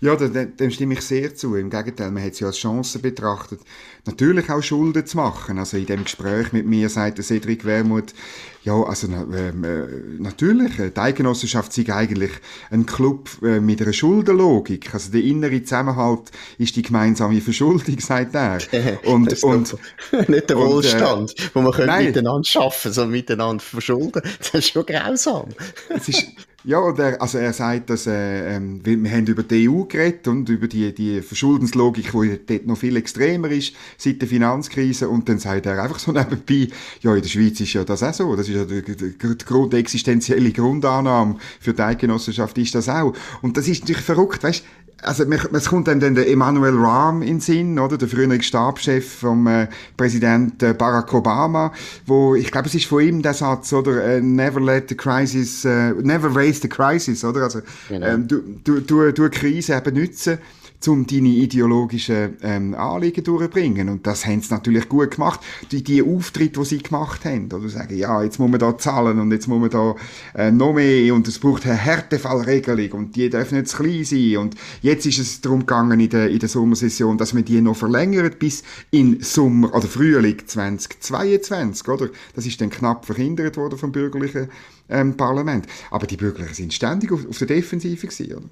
Ja, 0.00 0.16
dem, 0.16 0.56
dem 0.56 0.70
stimme 0.70 0.94
ich 0.94 1.02
sehr 1.02 1.34
zu. 1.34 1.54
Im 1.56 1.70
Gegenteil, 1.70 2.10
man 2.10 2.22
hat 2.22 2.32
es 2.32 2.40
ja 2.40 2.48
als 2.48 2.58
Chance 2.58 2.98
betrachtet, 2.98 3.60
natürlich 4.04 4.50
auch 4.50 4.62
Schulden 4.62 5.06
zu 5.06 5.16
machen. 5.16 5.58
Also 5.58 5.76
in 5.76 5.86
dem 5.86 6.04
Gespräch 6.04 6.52
mit 6.52 6.66
mir 6.66 6.88
sagt 6.88 7.18
der 7.18 7.24
Cedric 7.24 7.64
Wermuth, 7.64 8.14
ja, 8.62 8.82
also 8.82 9.06
ähm, 9.06 9.62
äh, 9.62 9.86
natürlich, 10.18 10.76
äh, 10.80 10.90
die 10.90 10.98
Eigenossenschaft 10.98 11.72
sei 11.72 11.84
eigentlich 11.94 12.32
ein 12.70 12.84
Club 12.84 13.30
äh, 13.42 13.60
mit 13.60 13.80
einer 13.80 13.92
Schuldenlogik. 13.92 14.92
Also 14.92 15.12
der 15.12 15.22
innere 15.22 15.62
Zusammenhalt 15.62 16.32
ist 16.58 16.74
die 16.74 16.82
gemeinsame 16.82 17.40
Verschuldung, 17.40 18.00
sagt 18.00 18.34
er. 18.34 18.58
Und, 19.04 19.42
und 19.44 19.76
nicht 20.28 20.50
der 20.50 20.56
Wohlstand, 20.56 21.30
und, 21.30 21.38
äh, 21.38 21.50
wo 21.54 21.60
man 21.60 22.04
miteinander 22.04 22.44
schaffen, 22.44 22.92
sondern 22.92 23.12
miteinander 23.12 23.62
verschulden. 23.62 24.22
Das 24.38 24.54
ist 24.54 24.72
schon 24.72 24.84
grausam. 24.84 25.50
es 25.88 26.08
ist, 26.08 26.26
ja, 26.66 26.80
und 26.80 26.98
er, 26.98 27.22
also 27.22 27.38
er 27.38 27.52
sagt, 27.52 27.90
dass 27.90 28.08
äh, 28.08 28.56
ähm, 28.56 28.80
wir, 28.82 29.10
haben 29.10 29.26
über 29.26 29.44
die 29.44 29.68
EU 29.68 29.84
geredet 29.84 30.26
und 30.26 30.48
über 30.48 30.66
die, 30.66 30.92
die 30.92 31.22
Verschuldenslogik, 31.22 32.10
die 32.10 32.40
dort 32.44 32.66
noch 32.66 32.76
viel 32.76 32.96
extremer 32.96 33.48
ist 33.52 33.72
seit 33.96 34.20
der 34.20 34.28
Finanzkrise. 34.28 35.08
Und 35.08 35.28
dann 35.28 35.38
sagt 35.38 35.66
er 35.66 35.80
einfach 35.80 36.00
so 36.00 36.10
nebenbei, 36.12 36.68
ja, 37.02 37.14
in 37.14 37.22
der 37.22 37.28
Schweiz 37.28 37.60
ist 37.60 37.72
ja 37.72 37.84
das 37.84 38.02
auch 38.02 38.12
so, 38.12 38.34
das 38.34 38.48
ist 38.48 38.56
ja 38.56 38.64
die, 38.64 38.82
die, 38.82 38.96
die 38.96 39.44
grundexistenzielle 39.44 40.50
Grundannahme 40.50 41.36
für 41.60 41.72
die 41.72 41.82
Eidgenossenschaft 41.82 42.58
ist 42.58 42.74
das 42.74 42.88
auch. 42.88 43.14
Und 43.42 43.56
das 43.56 43.68
ist 43.68 43.82
natürlich 43.82 44.02
verrückt, 44.02 44.42
weißt 44.42 44.64
also 45.02 45.24
es 45.24 45.68
kommt 45.68 45.88
einem 45.88 46.00
dann 46.00 46.14
der 46.14 46.28
Emmanuel 46.28 46.74
Rahm 46.76 47.22
in 47.22 47.28
den 47.28 47.40
Sinn, 47.40 47.78
oder? 47.78 47.98
Der 47.98 48.08
frühere 48.08 48.42
Stabschef 48.42 49.20
vom 49.20 49.46
äh, 49.46 49.68
Präsident 49.96 50.62
äh, 50.62 50.72
Barack 50.72 51.12
Obama, 51.12 51.72
wo 52.06 52.34
ich 52.34 52.50
glaube 52.50 52.68
es 52.68 52.74
ist 52.74 52.86
von 52.86 53.02
ihm 53.02 53.22
der 53.22 53.34
Satz, 53.34 53.72
oder? 53.72 54.02
Äh, 54.02 54.20
Never 54.20 54.60
let 54.60 54.88
the 54.88 54.96
crisis, 54.96 55.64
äh, 55.64 55.92
never 55.92 56.34
raise 56.34 56.60
the 56.60 56.68
crisis, 56.68 57.24
oder? 57.24 57.42
Also 57.42 57.60
genau. 57.88 58.06
ähm, 58.06 58.26
du, 58.26 58.40
du, 58.64 58.80
du, 58.80 59.12
du 59.12 59.22
eine 59.22 59.30
Krise 59.30 59.76
eben 59.76 59.94
nützen 59.94 60.38
um 60.86 61.06
deine 61.06 61.28
ideologischen 61.28 62.36
ähm, 62.42 62.74
Anliegen 62.74 63.24
durchzubringen. 63.24 63.88
Und 63.88 64.06
das 64.06 64.26
haben 64.26 64.40
sie 64.40 64.52
natürlich 64.52 64.88
gut 64.88 65.12
gemacht. 65.12 65.40
Die, 65.72 65.82
die 65.82 66.02
Auftritte, 66.02 66.60
die 66.60 66.66
sie 66.66 66.78
gemacht 66.78 67.24
haben, 67.24 67.52
oder 67.52 67.68
sagen, 67.68 67.96
ja, 67.96 68.22
jetzt 68.22 68.38
muss 68.38 68.50
man 68.50 68.60
da 68.60 68.76
zahlen 68.78 69.18
und 69.18 69.32
jetzt 69.32 69.48
muss 69.48 69.60
man 69.60 69.70
da 69.70 69.94
äh, 70.34 70.50
noch 70.50 70.74
mehr 70.74 71.14
und 71.14 71.26
es 71.28 71.38
braucht 71.38 71.64
eine 71.66 71.74
Härtefallregelung 71.74 72.92
und 72.92 73.16
die 73.16 73.30
dürfen 73.30 73.58
nicht 73.58 73.68
zu 73.68 73.78
klein 73.78 74.04
sein. 74.04 74.36
Und 74.36 74.54
jetzt 74.82 75.06
ist 75.06 75.18
es 75.18 75.40
darum 75.40 75.60
gegangen 75.60 75.98
in 75.98 76.10
der, 76.10 76.30
in 76.30 76.38
der 76.38 76.48
Sommersession, 76.48 77.18
dass 77.18 77.32
man 77.32 77.44
die 77.44 77.60
noch 77.60 77.76
verlängert 77.76 78.38
bis 78.38 78.62
in 78.90 79.20
Sommer 79.20 79.74
oder 79.74 79.88
Frühling 79.88 80.38
2022, 80.44 81.88
oder? 81.88 82.08
Das 82.34 82.46
ist 82.46 82.60
dann 82.60 82.70
knapp 82.70 83.06
verhindert 83.06 83.56
worden 83.56 83.78
vom 83.78 83.92
bürgerlichen 83.92 84.48
ähm, 84.88 85.16
Parlament. 85.16 85.66
Aber 85.90 86.06
die 86.06 86.16
Bürgerlichen 86.16 86.54
sind 86.54 86.74
ständig 86.74 87.12
auf, 87.12 87.26
auf 87.28 87.38
der 87.38 87.46
Defensive 87.46 88.06
gewesen, 88.06 88.34
oder? 88.34 88.48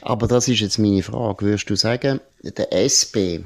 Aber 0.00 0.26
das 0.26 0.48
ist 0.48 0.60
jetzt 0.60 0.78
meine 0.78 1.02
Frage. 1.02 1.44
Würdest 1.44 1.70
du 1.70 1.76
sagen, 1.76 2.20
der 2.42 2.72
SP 2.72 3.44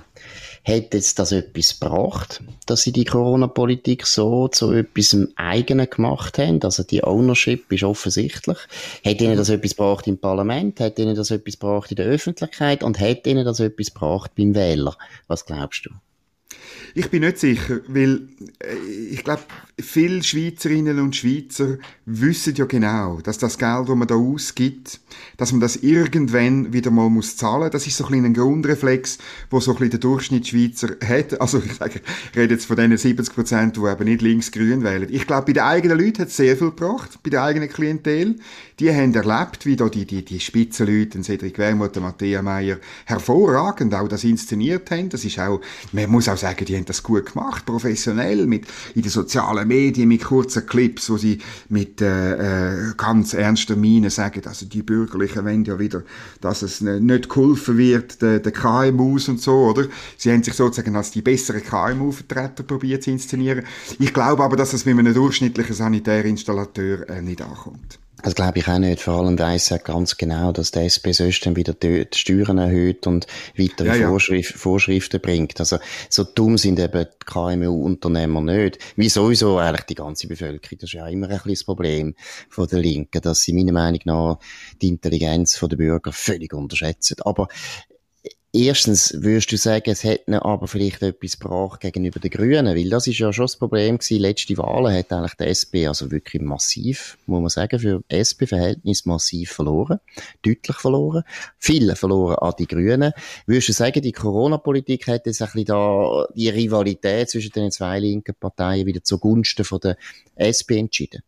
hat 0.66 0.94
jetzt 0.94 1.18
das 1.18 1.30
etwas 1.30 1.78
gebracht, 1.78 2.42
dass 2.66 2.82
sie 2.82 2.92
die 2.92 3.04
Corona-Politik 3.04 4.06
so 4.06 4.48
zu 4.48 4.72
etwas 4.72 5.16
eigenen 5.36 5.88
gemacht 5.88 6.38
haben? 6.38 6.60
Also 6.62 6.82
die 6.82 7.04
Ownership 7.04 7.70
ist 7.72 7.84
offensichtlich. 7.84 8.58
Hat 9.04 9.20
ihnen 9.20 9.36
das 9.36 9.48
etwas 9.48 9.76
gebracht 9.76 10.06
im 10.06 10.18
Parlament? 10.18 10.80
Hat 10.80 10.98
ihnen 10.98 11.14
das 11.14 11.30
etwas 11.30 11.58
gebracht 11.58 11.90
in 11.90 11.96
der 11.96 12.06
Öffentlichkeit? 12.06 12.82
Und 12.82 12.98
hat 12.98 13.26
ihnen 13.26 13.44
das 13.44 13.60
etwas 13.60 13.94
gebracht 13.94 14.32
beim 14.36 14.54
Wähler? 14.54 14.96
Was 15.28 15.46
glaubst 15.46 15.86
du? 15.86 15.90
Ich 16.94 17.10
bin 17.10 17.22
nicht 17.22 17.38
sicher, 17.38 17.80
weil 17.88 18.28
äh, 18.60 18.74
ich 19.10 19.22
glaube, 19.22 19.42
viele 19.78 20.22
Schweizerinnen 20.22 20.98
und 20.98 21.14
Schweizer 21.14 21.76
wissen 22.06 22.54
ja 22.54 22.64
genau, 22.64 23.20
dass 23.20 23.36
das 23.36 23.58
Geld, 23.58 23.88
das 23.88 23.96
man 23.96 24.08
da 24.08 24.14
ausgibt, 24.14 25.00
dass 25.36 25.52
man 25.52 25.60
das 25.60 25.76
irgendwann 25.76 26.72
wieder 26.72 26.90
mal 26.90 27.10
muss 27.10 27.36
zahlen. 27.36 27.70
Das 27.70 27.86
ist 27.86 27.96
so 27.96 28.06
ein, 28.06 28.24
ein 28.24 28.32
Grundreflex, 28.32 29.18
wo 29.50 29.60
so 29.60 29.72
ein 29.72 29.76
bisschen 29.76 29.90
der 29.90 30.00
Durchschnittsschweizer 30.00 30.96
hat. 31.06 31.38
Also 31.40 31.62
ich 31.64 31.74
sage, 31.74 32.00
ich 32.32 32.38
rede 32.38 32.54
jetzt 32.54 32.64
von 32.64 32.76
den 32.76 32.96
70 32.96 33.34
Prozent, 33.34 33.76
die 33.76 33.80
eben 33.80 34.04
nicht 34.04 34.22
links-grün 34.22 34.82
wählen. 34.82 35.08
Ich 35.10 35.26
glaube, 35.26 35.46
bei 35.46 35.52
den 35.52 35.64
eigenen 35.64 35.98
Leuten 35.98 36.22
hat 36.22 36.28
es 36.28 36.36
sehr 36.36 36.56
viel 36.56 36.70
gebracht, 36.70 37.18
bei 37.22 37.30
der 37.30 37.42
eigenen 37.42 37.68
Klientel. 37.68 38.36
Die 38.80 38.90
haben 38.90 39.14
erlebt, 39.14 39.66
wie 39.66 39.76
da 39.76 39.88
die, 39.88 40.06
die, 40.06 40.24
die 40.24 40.40
Spitzenleute, 40.40 41.22
Cedric 41.22 41.58
Wermuth, 41.58 41.96
Matthias 41.96 42.42
Meyer, 42.42 42.78
hervorragend 43.04 43.94
auch 43.94 44.08
das 44.08 44.24
inszeniert 44.24 44.90
haben. 44.90 45.10
Das 45.10 45.24
ist 45.24 45.38
auch, 45.38 45.60
man 45.92 46.10
muss 46.10 46.28
auch 46.28 46.36
sagen, 46.36 46.55
die 46.64 46.76
haben 46.76 46.84
das 46.84 47.02
gut 47.02 47.32
gemacht, 47.32 47.66
professionell, 47.66 48.46
mit, 48.46 48.66
in 48.94 49.02
den 49.02 49.10
sozialen 49.10 49.68
Medien, 49.68 50.08
mit 50.08 50.24
kurzen 50.24 50.66
Clips, 50.66 51.10
wo 51.10 51.16
sie 51.16 51.38
mit 51.68 52.00
äh, 52.00 52.90
äh, 52.90 52.94
ganz 52.96 53.34
ernster 53.34 53.76
Miene 53.76 54.10
sagen, 54.10 54.42
also 54.46 54.66
die 54.66 54.82
Bürgerlichen 54.82 55.44
wollen 55.44 55.64
ja 55.64 55.78
wieder, 55.78 56.02
dass 56.40 56.62
es 56.62 56.80
nicht 56.80 57.28
geholfen 57.28 57.78
wird, 57.78 58.22
den, 58.22 58.42
den 58.42 58.52
KMUs 58.52 59.28
und 59.28 59.40
so, 59.40 59.66
oder? 59.66 59.86
Sie 60.16 60.32
haben 60.32 60.42
sich 60.42 60.54
sozusagen 60.54 60.96
als 60.96 61.10
die 61.10 61.22
besseren 61.22 61.62
KMU-Vertreter 61.62 62.62
probiert 62.62 63.02
zu 63.02 63.10
inszenieren. 63.10 63.64
Ich 63.98 64.12
glaube 64.12 64.42
aber, 64.42 64.56
dass 64.56 64.72
es 64.72 64.84
mit 64.84 64.98
einem 64.98 65.14
durchschnittlichen 65.14 65.74
Sanitärinstallateur 65.74 67.08
äh, 67.08 67.22
nicht 67.22 67.42
ankommt. 67.42 67.98
Das 68.22 68.34
glaube 68.34 68.58
ich 68.58 68.66
auch 68.66 68.78
nicht. 68.78 69.00
Vor 69.00 69.20
allem 69.20 69.38
weiss 69.38 69.70
er 69.70 69.78
ganz 69.78 70.16
genau, 70.16 70.50
dass 70.50 70.70
der 70.70 70.84
SP 70.88 71.12
sonst 71.12 71.44
dann 71.44 71.54
wieder 71.54 71.74
die 71.74 72.06
Steuern 72.14 72.58
erhöht 72.58 73.06
und 73.06 73.26
weitere 73.56 73.88
ja, 73.88 73.94
ja. 73.94 74.08
Vorschrif 74.08 74.54
Vorschriften 74.56 75.20
bringt. 75.20 75.60
Also, 75.60 75.78
so 76.08 76.24
dumm 76.24 76.56
sind 76.56 76.78
eben 76.78 77.04
die 77.04 77.26
KMU-Unternehmer 77.26 78.40
nicht. 78.40 78.78
Wie 78.96 79.10
sowieso 79.10 79.58
eigentlich 79.58 79.86
die 79.86 79.94
ganze 79.94 80.28
Bevölkerung. 80.28 80.78
Das 80.78 80.88
ist 80.88 80.94
ja 80.94 81.06
immer 81.08 81.26
ein 81.26 81.34
bisschen 81.34 81.52
das 81.52 81.64
Problem 81.64 82.14
von 82.48 82.66
der 82.66 82.78
Linken, 82.78 83.20
dass 83.20 83.42
sie 83.42 83.52
meiner 83.52 83.72
Meinung 83.72 84.00
nach 84.04 84.38
die 84.80 84.88
Intelligenz 84.88 85.60
der 85.60 85.76
Bürger 85.76 86.12
völlig 86.12 86.54
unterschätzen. 86.54 87.16
Aber 87.20 87.48
Erstens 88.58 89.12
würdest 89.14 89.52
du 89.52 89.58
sagen, 89.58 89.90
es 89.90 90.02
hätte 90.02 90.42
aber 90.42 90.66
vielleicht 90.66 91.02
etwas 91.02 91.38
gebracht 91.38 91.80
gegenüber 91.80 92.20
den 92.20 92.30
Grünen, 92.30 92.74
weil 92.74 92.88
das 92.88 93.06
ist 93.06 93.18
ja 93.18 93.30
schon 93.30 93.44
das 93.44 93.58
Problem 93.58 93.98
gewesen. 93.98 94.18
Letzte 94.18 94.56
Wahlen 94.56 94.96
hat 94.96 95.12
eigentlich 95.12 95.34
der 95.34 95.48
SP 95.52 95.84
also 95.86 96.10
wirklich 96.10 96.40
massiv, 96.40 97.18
muss 97.26 97.40
man 97.42 97.50
sagen, 97.50 97.78
für 97.78 98.02
SP-Verhältnis 98.08 99.04
massiv 99.04 99.52
verloren. 99.52 100.00
Deutlich 100.40 100.76
verloren. 100.78 101.24
Viele 101.58 101.96
verloren 101.96 102.36
an 102.36 102.54
die 102.58 102.66
Grünen. 102.66 103.12
Würdest 103.44 103.68
du 103.68 103.72
sagen, 103.74 104.00
die 104.00 104.12
Corona-Politik 104.12 105.06
hat 105.08 105.26
jetzt 105.26 105.42
ein 105.42 105.48
bisschen 105.48 105.66
da 105.66 106.26
die 106.34 106.48
Rivalität 106.48 107.28
zwischen 107.28 107.52
den 107.52 107.70
zwei 107.70 107.98
linken 107.98 108.34
Parteien 108.40 108.86
wieder 108.86 109.04
zugunsten 109.04 109.66
von 109.66 109.80
der 109.80 109.98
SP 110.40 110.80
entschieden? 110.80 111.22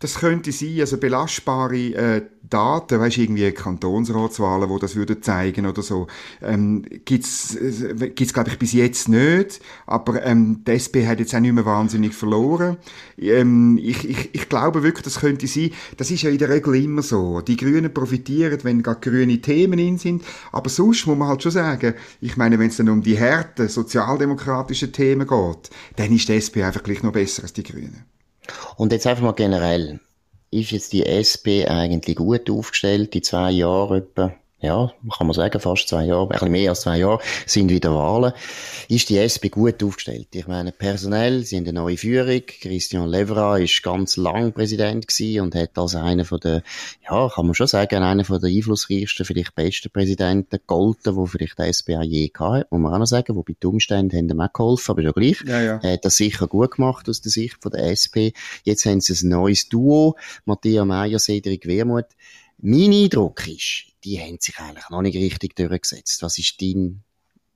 Das 0.00 0.20
könnte 0.20 0.52
sein, 0.52 0.78
also 0.78 0.96
belastbare 0.96 1.76
äh, 1.76 2.22
Daten, 2.48 3.00
weißt 3.00 3.18
irgendwie 3.18 3.50
Kantonsratswahlen, 3.50 4.70
wo 4.70 4.78
das 4.78 4.94
würde 4.94 5.20
zeigen 5.20 5.66
oder 5.66 5.82
so, 5.82 6.06
ähm, 6.40 6.84
gibt's 7.04 7.56
äh, 7.56 8.10
gibt's 8.14 8.32
glaube 8.32 8.50
ich 8.50 8.60
bis 8.60 8.74
jetzt 8.74 9.08
nicht, 9.08 9.60
aber 9.86 10.24
ähm, 10.24 10.62
die 10.64 10.70
SP 10.70 11.02
hat 11.04 11.18
jetzt 11.18 11.34
auch 11.34 11.40
nicht 11.40 11.52
mehr 11.52 11.66
wahnsinnig 11.66 12.14
verloren. 12.14 12.76
Ähm, 13.18 13.76
ich, 13.82 14.08
ich, 14.08 14.34
ich 14.36 14.48
glaube 14.48 14.84
wirklich, 14.84 15.02
das 15.02 15.18
könnte 15.18 15.48
sein. 15.48 15.72
Das 15.96 16.12
ist 16.12 16.22
ja 16.22 16.30
in 16.30 16.38
der 16.38 16.50
Regel 16.50 16.76
immer 16.76 17.02
so. 17.02 17.40
Die 17.40 17.56
Grünen 17.56 17.92
profitieren, 17.92 18.60
wenn 18.62 18.84
gerade 18.84 19.00
grüne 19.00 19.40
Themen 19.40 19.80
in 19.80 19.98
sind, 19.98 20.22
aber 20.52 20.70
sonst 20.70 21.08
muss 21.08 21.18
man 21.18 21.26
halt 21.26 21.42
schon 21.42 21.50
sagen, 21.50 21.94
ich 22.20 22.36
meine, 22.36 22.60
wenn 22.60 22.68
es 22.68 22.76
dann 22.76 22.88
um 22.88 23.02
die 23.02 23.18
harten 23.18 23.68
sozialdemokratischen 23.68 24.92
Themen 24.92 25.26
geht, 25.26 25.70
dann 25.96 26.14
ist 26.14 26.28
die 26.28 26.34
SP 26.38 26.62
einfach 26.62 26.84
gleich 26.84 27.02
noch 27.02 27.12
besser 27.12 27.42
als 27.42 27.52
die 27.52 27.64
Grünen. 27.64 28.04
Und 28.76 28.92
jetzt 28.92 29.06
einfach 29.06 29.22
mal 29.22 29.32
generell. 29.32 30.00
Ist 30.50 30.70
jetzt 30.70 30.92
die 30.92 31.04
SP 31.04 31.66
eigentlich 31.68 32.16
gut 32.16 32.48
aufgestellt, 32.50 33.12
die 33.14 33.22
zwei 33.22 33.50
Jahre 33.50 33.98
etwa? 33.98 34.32
Ja, 34.60 34.92
kann 35.16 35.26
man 35.26 35.34
sagen, 35.34 35.60
fast 35.60 35.88
zwei 35.88 36.06
Jahre, 36.06 36.24
ein 36.24 36.28
bisschen 36.30 36.50
mehr 36.50 36.70
als 36.70 36.80
zwei 36.80 36.98
Jahre, 36.98 37.20
sind 37.46 37.70
wieder 37.70 37.94
Wahlen. 37.94 38.32
Ist 38.88 39.08
die 39.08 39.18
SP 39.22 39.50
gut 39.50 39.82
aufgestellt? 39.84 40.28
Ich 40.32 40.48
meine, 40.48 40.72
personell 40.72 41.44
sind 41.44 41.68
eine 41.68 41.78
neue 41.78 41.96
Führung. 41.96 42.42
Christian 42.46 43.08
Levra 43.08 43.58
ist 43.58 43.82
ganz 43.82 44.16
lang 44.16 44.52
Präsident 44.52 45.06
gewesen 45.06 45.42
und 45.42 45.54
hat 45.54 45.78
als 45.78 45.94
einer 45.94 46.24
von 46.24 46.40
der, 46.40 46.62
ja, 47.08 47.28
kann 47.28 47.46
man 47.46 47.54
schon 47.54 47.68
sagen, 47.68 48.02
einer 48.02 48.24
von 48.24 48.40
der 48.40 48.50
einflussreichsten, 48.50 49.24
vielleicht 49.24 49.54
besten 49.54 49.90
Präsidenten 49.90 50.56
gegolten, 50.56 51.14
wo 51.14 51.26
vielleicht 51.26 51.58
die 51.58 51.62
SP 51.70 51.94
auch 51.96 52.02
je 52.02 52.28
gehabt 52.28 52.70
muss 52.70 52.80
man 52.80 52.94
auch 52.94 52.98
noch 52.98 53.06
sagen, 53.06 53.36
wo 53.36 53.42
bei 53.42 53.54
den 53.62 53.70
Umständen 53.70 54.16
haben 54.16 54.28
ihm 54.28 54.40
auch 54.40 54.52
geholfen, 54.52 54.90
aber 54.90 55.02
schon 55.02 55.12
gleich. 55.12 55.42
Ja, 55.46 55.60
ja. 55.60 55.80
Er 55.82 55.92
hat 55.92 56.04
das 56.04 56.16
sicher 56.16 56.46
gut 56.48 56.72
gemacht 56.72 57.08
aus 57.08 57.20
der 57.20 57.30
Sicht 57.30 57.58
von 57.60 57.70
der 57.72 57.90
SP. 57.94 58.32
Jetzt 58.64 58.86
haben 58.86 59.00
sie 59.00 59.14
ein 59.14 59.28
neues 59.28 59.68
Duo, 59.68 60.16
Matthias 60.44 60.86
Meyer, 60.86 61.18
Cedric 61.18 61.66
Wermuth. 61.66 62.06
Mein 62.60 62.92
Eindruck 62.92 63.46
ist, 63.46 63.87
die 64.04 64.20
haben 64.20 64.38
sich 64.40 64.58
eigentlich 64.58 64.88
noch 64.90 65.02
nicht 65.02 65.16
richtig 65.16 65.56
durchgesetzt. 65.56 66.22
Was 66.22 66.38
ist 66.38 66.60
dein, 66.60 67.02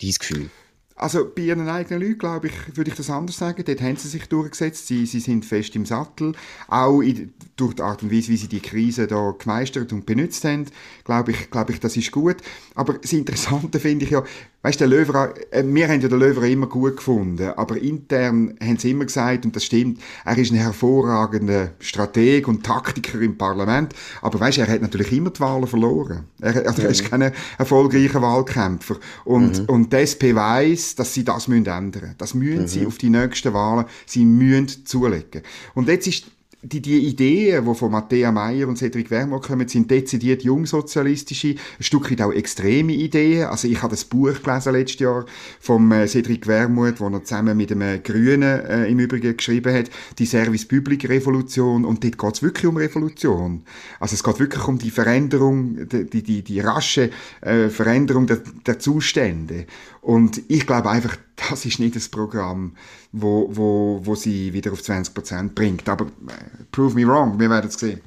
dein 0.01 0.11
Gefühl? 0.11 0.51
Also 0.95 1.29
bei 1.35 1.43
ihren 1.43 1.69
eigenen 1.69 2.01
Leuten, 2.01 2.19
glaube 2.19 2.49
ich, 2.49 2.77
würde 2.77 2.91
ich 2.91 2.97
das 2.97 3.11
anders 3.11 3.39
sagen. 3.39 3.65
Dort 3.65 3.81
haben 3.81 3.97
sie 3.97 4.09
sich 4.09 4.27
durchgesetzt. 4.27 4.87
Sie, 4.87 5.07
sie 5.07 5.21
sind 5.21 5.45
fest 5.45 5.75
im 5.75 5.87
Sattel. 5.87 6.35
Auch 6.69 7.01
in, 7.01 7.33
durch 7.57 7.75
die 7.75 7.83
Art 7.83 8.03
und 8.03 8.13
Weise, 8.13 8.29
wie 8.29 8.37
sie 8.37 8.49
die 8.49 8.61
Krise 8.61 9.07
da 9.07 9.35
gemeistert 9.37 9.93
und 9.93 10.07
benutzt 10.07 10.45
haben, 10.45 10.67
glaube 11.05 11.33
ich, 11.33 11.51
glaube 11.51 11.73
ich, 11.73 11.81
das 11.81 11.97
ist 11.97 12.13
gut. 12.13 12.37
Aber 12.75 12.95
das 12.95 13.13
Interessante 13.13 13.81
finde 13.81 14.05
ich 14.05 14.11
ja, 14.11 14.23
weißt 14.63 14.81
der 14.81 14.87
Löwer, 14.87 15.35
äh, 15.51 15.63
wir 15.67 15.89
haben 15.89 16.01
ja 16.01 16.09
den 16.09 16.19
Löwer 16.19 16.45
immer 16.45 16.67
gut 16.67 16.97
gefunden, 16.97 17.51
aber 17.57 17.77
intern 17.77 18.55
haben 18.63 18.79
sie 18.79 18.91
immer 18.91 19.05
gesagt, 19.05 19.45
und 19.45 19.55
das 19.55 19.65
stimmt, 19.65 20.01
er 20.25 20.39
ist 20.39 20.53
ein 20.53 20.59
hervorragender 20.59 21.71
Strateg 21.81 22.49
und 22.49 22.65
Taktiker 22.65 23.21
im 23.21 23.37
Parlament, 23.37 23.95
aber 24.21 24.41
weißt 24.41 24.59
er 24.59 24.69
hat 24.69 24.83
natürlich 24.83 25.13
immer 25.13 25.31
die 25.31 25.41
Wahlen 25.41 25.67
verloren. 25.67 26.25
Er, 26.41 26.67
also, 26.67 26.83
er 26.83 26.91
ist 26.91 27.09
kein 27.09 27.33
erfolgreicher 27.59 28.23
Wahlkämpfer. 28.23 28.97
Und, 29.25 29.61
mhm. 29.61 29.65
und 29.67 29.93
die 29.93 29.97
SP 30.07 30.35
weiss, 30.35 30.95
dass 30.95 31.13
sie 31.13 31.25
das 31.25 31.49
müssen 31.49 31.67
ändern. 31.67 32.15
Das 32.19 32.35
müssen 32.35 32.63
mhm. 32.63 32.69
sie 32.69 32.87
auf 32.87 32.99
die 32.99 33.11
nächsten 33.11 33.53
Wahlen, 33.53 33.87
sie 34.07 34.25
müssen 34.25 34.87
zulegen. 34.87 35.43
Und 35.75 35.89
jetzt 35.89 36.07
ist 36.07 36.27
die, 36.65 36.81
die 36.81 37.09
Ideen, 37.09 37.65
die 37.65 37.75
von 37.75 37.91
Matthäa 37.91 38.31
Meyer 38.31 38.69
und 38.69 38.79
Cedric 38.79 39.11
Wermer 39.11 39.41
kommen, 39.41 39.67
sind 39.67 39.91
dezidiert 39.91 40.45
jungsozialistische, 40.45 41.57
ein 41.79 41.83
Stück 41.83 42.11
weit 42.11 42.23
auch 42.23 42.33
extreme 42.33 42.93
Ideen. 42.93 43.47
Also 43.47 43.67
ich 43.67 43.83
habe 43.83 43.91
das 43.91 44.05
Buch 44.05 44.43
gelesen 44.43 44.73
letztes 44.73 45.01
Jahr 45.01 45.27
vom 45.59 45.91
äh, 45.91 46.07
Cedric 46.07 46.47
Wermuth, 46.47 47.01
wo 47.01 47.09
er 47.09 47.25
zusammen 47.25 47.57
mit 47.57 47.73
einem 47.73 48.01
Grünen 48.05 48.65
äh, 48.65 48.87
im 48.87 49.01
Übrigen 49.01 49.37
geschrieben 49.37 49.75
hat, 49.75 49.91
die 50.19 50.27
Service 50.27 50.67
Public 50.67 51.09
Revolution 51.09 51.85
und 51.85 52.05
dort 52.05 52.19
geht 52.19 52.35
es 52.35 52.43
wirklich 52.43 52.67
um 52.67 52.77
Revolution. 52.77 53.65
Also 53.99 54.15
es 54.15 54.23
geht 54.23 54.39
wirklich 54.39 54.67
um 54.69 54.79
die 54.79 54.93
Veränderung, 54.93 55.89
die, 55.89 56.23
die, 56.23 56.43
die 56.43 56.61
rasche 56.61 57.11
äh, 57.41 57.71
Veränderung 57.71 58.29
der, 58.29 58.41
der 58.67 58.79
Zustände. 58.79 59.67
Und 60.01 60.43
ich 60.49 60.67
glaube 60.67 60.91
einfach, 60.91 61.17
das 61.37 61.65
ist 61.65 61.79
nicht 61.79 61.97
das 61.97 62.09
Programm, 62.09 62.77
wo, 63.13 63.49
wo, 63.51 64.01
wo 64.03 64.15
sie 64.15 64.53
wieder 64.53 64.73
auf 64.73 64.81
20% 64.81 65.55
bringt. 65.55 65.89
Aber 65.89 66.07
äh, 66.07 66.65
prove 66.71 66.95
me 66.95 67.07
wrong, 67.07 67.39
wir 67.39 67.51
werden 67.51 67.69
es 67.69 67.75
sehen. 67.75 68.01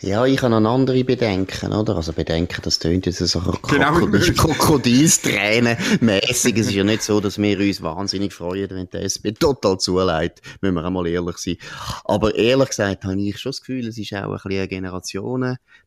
Ja, 0.00 0.24
ich 0.24 0.42
habe 0.42 0.60
noch 0.60 0.74
andere 0.74 1.04
Bedenken, 1.04 1.72
oder? 1.72 1.96
Also 1.96 2.12
Bedenken, 2.12 2.60
das 2.62 2.78
tönt 2.78 3.06
jetzt 3.06 3.18
so 3.18 3.40
genau, 3.68 3.92
Krokodil 3.92 4.34
Krokodilstränen 4.34 5.76
mäßig. 6.00 6.56
es 6.56 6.66
ist 6.66 6.72
ja 6.72 6.84
nicht 6.84 7.02
so, 7.02 7.20
dass 7.20 7.38
wir 7.38 7.58
uns 7.58 7.82
wahnsinnig 7.82 8.32
freuen, 8.32 8.70
wenn 8.70 8.88
der 8.88 9.02
SP 9.04 9.32
total 9.38 9.78
zuleiht, 9.78 10.40
müssen 10.60 10.74
wir 10.74 10.84
einmal 10.84 11.06
ehrlich 11.06 11.36
sein. 11.38 11.56
Aber 12.04 12.34
ehrlich 12.34 12.70
gesagt 12.70 13.04
habe 13.04 13.20
ich 13.20 13.38
schon 13.38 13.50
das 13.50 13.60
Gefühl, 13.60 13.86
es 13.86 13.98
ist 13.98 14.14
auch 14.14 14.32
ein 14.32 14.38
bisschen 14.42 14.84
ein 14.86 14.90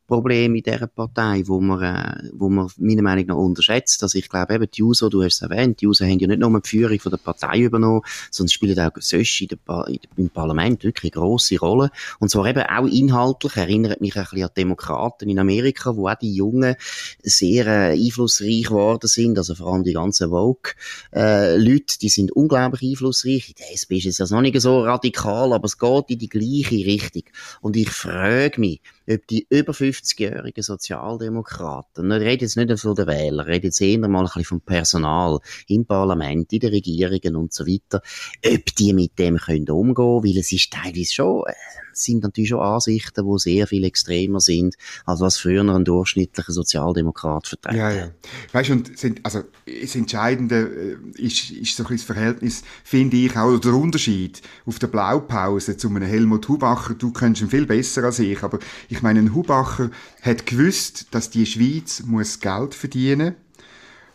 Generationenproblem 0.06 0.54
in 0.54 0.62
dieser 0.62 0.86
Partei, 0.86 1.42
wo 1.46 1.60
man, 1.60 1.82
äh, 1.82 2.30
wo 2.32 2.48
man 2.48 2.68
meiner 2.78 3.02
Meinung 3.02 3.26
nach 3.26 3.36
unterschätzt. 3.36 4.02
Also 4.02 4.18
ich 4.18 4.28
glaube 4.28 4.54
eben, 4.54 4.66
die 4.70 4.82
User, 4.82 5.10
du 5.10 5.22
hast 5.22 5.36
es 5.36 5.42
erwähnt, 5.42 5.80
die 5.80 5.86
User 5.86 6.06
haben 6.06 6.18
ja 6.18 6.26
nicht 6.26 6.40
nur 6.40 6.60
die 6.60 6.68
Führung 6.68 6.98
von 7.00 7.10
der 7.10 7.18
Partei 7.18 7.60
übernommen, 7.60 8.02
sondern 8.30 8.50
spielen 8.50 8.78
auch 8.78 8.90
sonst 9.00 9.40
in 9.40 9.48
der, 9.48 9.86
im 10.16 10.30
Parlament 10.30 10.84
wirklich 10.84 11.12
grosse 11.12 11.58
Rolle. 11.58 11.90
Und 12.18 12.30
zwar 12.30 12.46
eben 12.46 12.62
auch 12.62 12.86
inhaltlich, 12.86 13.56
erinnert 13.56 14.00
mich 14.00 14.16
ein 14.16 14.24
bisschen 14.24 14.44
an 14.44 14.50
Demokraten 14.56 15.28
in 15.28 15.38
Amerika, 15.38 15.96
wo 15.96 16.08
auch 16.08 16.14
die 16.14 16.34
Jungen 16.34 16.76
sehr 17.22 17.66
äh, 17.66 17.92
einflussreich 17.92 18.64
geworden 18.64 19.06
sind, 19.06 19.38
also 19.38 19.54
vor 19.54 19.72
allem 19.72 19.84
die 19.84 19.92
ganzen 19.92 20.30
Vogue-Leute, 20.30 21.94
äh, 21.94 21.98
die 22.00 22.08
sind 22.08 22.32
unglaublich 22.32 22.90
einflussreich. 22.90 23.48
In 23.48 23.54
der 23.58 23.72
SP 23.72 23.98
ist 23.98 24.20
es 24.20 24.30
noch 24.30 24.40
nicht 24.40 24.60
so 24.60 24.80
radikal, 24.80 25.52
aber 25.52 25.64
es 25.64 25.78
geht 25.78 26.10
in 26.10 26.18
die 26.18 26.28
gleiche 26.28 26.86
Richtung. 26.86 27.24
Und 27.60 27.76
ich 27.76 27.90
frage 27.90 28.60
mich, 28.60 28.80
ob 29.08 29.26
die 29.26 29.46
über 29.50 29.72
50-jährigen 29.72 30.62
Sozialdemokraten, 30.62 32.10
ich 32.10 32.20
rede 32.20 32.44
jetzt 32.44 32.56
nicht 32.56 32.78
von 32.78 32.94
den 32.94 33.06
Wählern, 33.06 33.46
ich 33.46 33.54
rede 33.54 33.66
jetzt 33.66 33.80
eher 33.80 33.98
mal 33.98 34.20
ein 34.20 34.24
bisschen 34.24 34.44
vom 34.44 34.60
Personal 34.60 35.38
im 35.68 35.86
Parlament, 35.86 36.52
in 36.52 36.60
den 36.60 36.70
Regierungen 36.70 37.36
und 37.36 37.52
so 37.52 37.66
weiter, 37.66 38.02
ob 38.46 38.74
die 38.76 38.92
mit 38.92 39.18
dem 39.18 39.36
können 39.36 39.68
umgehen, 39.70 40.22
weil 40.22 40.38
es 40.38 40.52
ist 40.52 40.72
teilweise 40.72 41.12
schon, 41.12 41.44
äh, 41.46 41.52
sind 41.94 42.22
natürlich 42.22 42.50
schon 42.50 42.60
Ansichten, 42.60 43.24
die 43.24 43.38
sehr 43.38 43.66
viel 43.66 43.84
extremer 43.84 44.40
sind, 44.40 44.76
als 45.04 45.20
was 45.20 45.38
früher 45.38 45.62
ein 45.62 45.84
durchschnittlicher 45.84 46.52
Sozialdemokrat 46.52 47.48
vertreten 47.48 47.76
Ja, 47.76 47.90
ja. 47.90 48.10
Weißt 48.52 48.68
du, 48.68 48.72
und 48.74 48.98
sind, 48.98 49.20
also, 49.24 49.42
das 49.66 49.94
Entscheidende 49.94 50.98
äh, 51.16 51.22
ist, 51.22 51.50
ist 51.50 51.76
so 51.76 51.84
ein 51.84 51.94
das 51.94 52.02
Verhältnis, 52.04 52.62
finde 52.82 53.16
ich, 53.16 53.36
auch 53.36 53.58
der 53.58 53.74
Unterschied 53.74 54.42
auf 54.66 54.78
der 54.78 54.88
Blaupause 54.88 55.76
zu 55.76 55.88
einem 55.88 56.02
Helmut 56.02 56.48
Hubacher. 56.48 56.94
Du 56.94 57.12
kennst 57.12 57.40
ihn 57.40 57.48
viel 57.48 57.66
besser 57.66 58.04
als 58.04 58.18
ich, 58.18 58.42
aber 58.42 58.58
ich 58.88 59.02
meine, 59.02 59.20
ein 59.20 59.34
Hubacher 59.34 59.90
hat 60.22 60.46
gewusst, 60.46 61.06
dass 61.12 61.30
die 61.30 61.46
Schweiz 61.46 62.02
muss 62.04 62.40
Geld 62.40 62.74
verdienen 62.74 63.34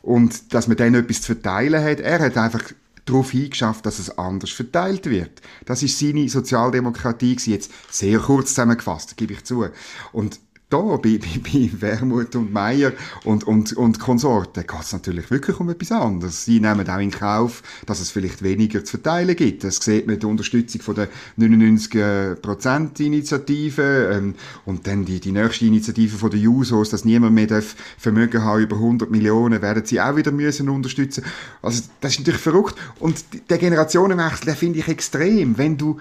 und 0.01 0.53
dass 0.53 0.67
man 0.67 0.77
dann 0.77 0.95
etwas 0.95 1.21
zu 1.21 1.33
verteilen 1.33 1.83
hat. 1.83 1.99
Er 1.99 2.19
hat 2.19 2.37
einfach 2.37 2.63
darauf 3.09 3.31
hingeschafft, 3.31 3.85
dass 3.85 3.99
es 3.99 4.17
anders 4.17 4.51
verteilt 4.51 5.09
wird. 5.09 5.41
Das 5.65 5.83
ist 5.83 5.99
seine 5.99 6.29
Sozialdemokratie 6.29 7.37
jetzt 7.45 7.71
sehr 7.89 8.19
kurz 8.19 8.49
zusammengefasst, 8.49 9.17
gebe 9.17 9.33
ich 9.33 9.43
zu. 9.43 9.65
Und 10.11 10.39
da 10.69 10.97
bei, 10.97 11.17
bei, 11.17 11.39
bei 11.43 11.71
Wermut 11.79 12.35
und 12.35 12.53
Meier 12.53 12.91
und, 13.23 13.45
und, 13.45 13.73
und 13.73 13.99
Konsorten 13.99 14.67
geht 14.67 14.81
es 14.81 14.93
natürlich 14.93 15.31
wirklich 15.31 15.59
um 15.59 15.67
etwas 15.69 15.91
anderes. 15.91 16.45
Sie 16.45 16.59
nehmen 16.59 16.87
auch 16.87 16.99
in 16.99 17.09
Kauf, 17.09 17.63
dass 17.87 17.99
es 17.99 18.11
vielleicht 18.11 18.43
weniger 18.43 18.85
zu 18.85 18.91
verteilen 18.91 19.35
gibt. 19.35 19.63
Das 19.63 19.77
sieht 19.77 20.05
man 20.05 20.19
die 20.19 20.27
Unterstützung 20.27 20.81
von 20.81 20.93
der 20.95 21.07
99%-Initiative 21.39 24.11
ähm, 24.13 24.35
und 24.65 24.85
dann 24.85 25.05
die, 25.05 25.19
die 25.19 25.31
nächste 25.31 25.65
Initiative 25.65 26.17
von 26.17 26.29
der 26.29 26.39
Jusos, 26.39 26.91
dass 26.91 27.03
niemand 27.03 27.33
mehr 27.33 27.47
darf 27.47 27.75
Vermögen 27.97 28.43
haben 28.43 28.61
über 28.61 28.75
100 28.75 29.09
Millionen, 29.09 29.59
werden 29.61 29.85
sie 29.85 29.99
auch 29.99 30.15
wieder 30.15 30.31
müssen 30.31 30.69
unterstützen. 30.69 31.25
Also 31.63 31.81
das 32.01 32.11
ist 32.13 32.19
natürlich 32.19 32.41
verrückt. 32.41 32.75
Und 32.99 33.25
der 33.49 33.57
Generationenwechsel, 33.57 34.45
den 34.45 34.55
finde 34.55 34.77
ich 34.79 34.87
extrem. 34.87 35.57
Wenn 35.57 35.77
du 35.77 35.99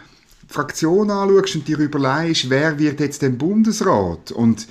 Fraktion 0.49 1.11
anschaust 1.11 1.57
und 1.57 1.69
dir 1.69 1.79
überlegst, 1.79 2.51
wer 2.51 2.79
wird 2.79 3.01
jetzt 3.01 3.23
den 3.23 3.39
Bundesrat 3.39 4.33
und 4.33 4.67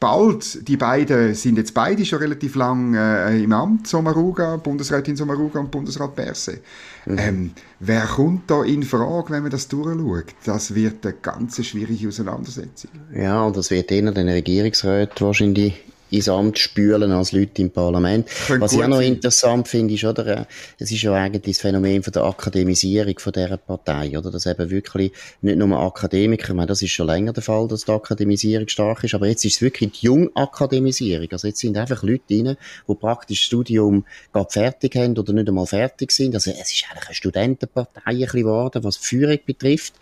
bald, 0.00 0.66
die 0.66 0.78
beiden 0.78 1.34
sind 1.34 1.58
jetzt 1.58 1.74
beide 1.74 2.04
schon 2.04 2.18
relativ 2.18 2.56
lang 2.56 2.94
äh, 2.94 3.42
im 3.42 3.52
Amt, 3.52 3.86
Sommaruga, 3.86 4.56
Bundesrätin 4.56 5.14
Sommaruga 5.14 5.60
und 5.60 5.70
Bundesrat 5.70 6.16
Berse. 6.16 6.60
Mhm. 7.04 7.18
Ähm, 7.18 7.50
wer 7.78 8.06
kommt 8.06 8.50
da 8.50 8.64
in 8.64 8.82
Frage, 8.82 9.30
wenn 9.30 9.42
man 9.42 9.52
das 9.52 9.68
durchschaut? 9.68 10.34
Das 10.44 10.74
wird 10.74 11.04
eine 11.04 11.14
ganz 11.20 11.64
schwierige 11.64 12.08
Auseinandersetzung. 12.08 12.90
Ja, 13.14 13.42
und 13.44 13.56
das 13.56 13.70
wird 13.70 13.92
eher 13.92 14.10
den 14.10 14.28
Regierungsrat 14.28 15.20
wahrscheinlich 15.20 15.84
ins 16.10 16.28
Amt 16.28 16.58
spülen 16.58 17.10
als 17.12 17.32
Leute 17.32 17.62
im 17.62 17.70
Parlament. 17.70 18.26
Könnte 18.46 18.60
Was 18.60 18.72
ich 18.72 18.82
auch 18.82 18.88
noch 18.88 19.00
interessant 19.00 19.68
finde, 19.68 19.94
ist, 19.94 20.04
oder, 20.04 20.26
äh, 20.26 20.44
es 20.78 20.90
ist 20.90 21.02
ja 21.02 21.12
eigentlich 21.14 21.56
das 21.56 21.60
Phänomen 21.60 22.02
von 22.02 22.12
der 22.12 22.24
Akademisierung 22.24 23.18
von 23.18 23.32
dieser 23.32 23.56
Partei, 23.56 24.18
oder, 24.18 24.30
dass 24.30 24.46
eben 24.46 24.70
wirklich 24.70 25.12
nicht 25.42 25.56
nur 25.56 25.78
Akademiker, 25.78 26.50
ich 26.50 26.54
meine, 26.54 26.66
das 26.66 26.82
ist 26.82 26.90
schon 26.90 27.06
länger 27.06 27.32
der 27.32 27.42
Fall, 27.42 27.68
dass 27.68 27.84
die 27.84 27.92
Akademisierung 27.92 28.68
stark 28.68 29.04
ist, 29.04 29.14
aber 29.14 29.26
jetzt 29.26 29.44
ist 29.44 29.56
es 29.56 29.62
wirklich 29.62 29.92
die 29.92 30.06
Jungakademisierung. 30.06 31.28
Also 31.32 31.48
jetzt 31.48 31.60
sind 31.60 31.76
einfach 31.76 32.02
Leute 32.02 32.22
drin, 32.28 32.56
die 32.88 32.94
praktisch 32.94 33.40
das 33.40 33.46
Studium 33.46 34.04
gerade 34.32 34.50
fertig 34.50 34.96
haben 34.96 35.16
oder 35.16 35.32
nicht 35.32 35.48
einmal 35.48 35.66
fertig 35.66 36.12
sind. 36.12 36.34
Also 36.34 36.50
es 36.50 36.72
ist 36.72 36.84
eigentlich 36.90 37.06
eine 37.06 37.14
Studentenpartei 37.14 38.00
ein 38.04 38.18
bisschen 38.18 38.40
geworden, 38.40 38.84
was 38.84 39.00
die 39.00 39.06
Führung 39.06 39.38
betrifft. 39.44 39.94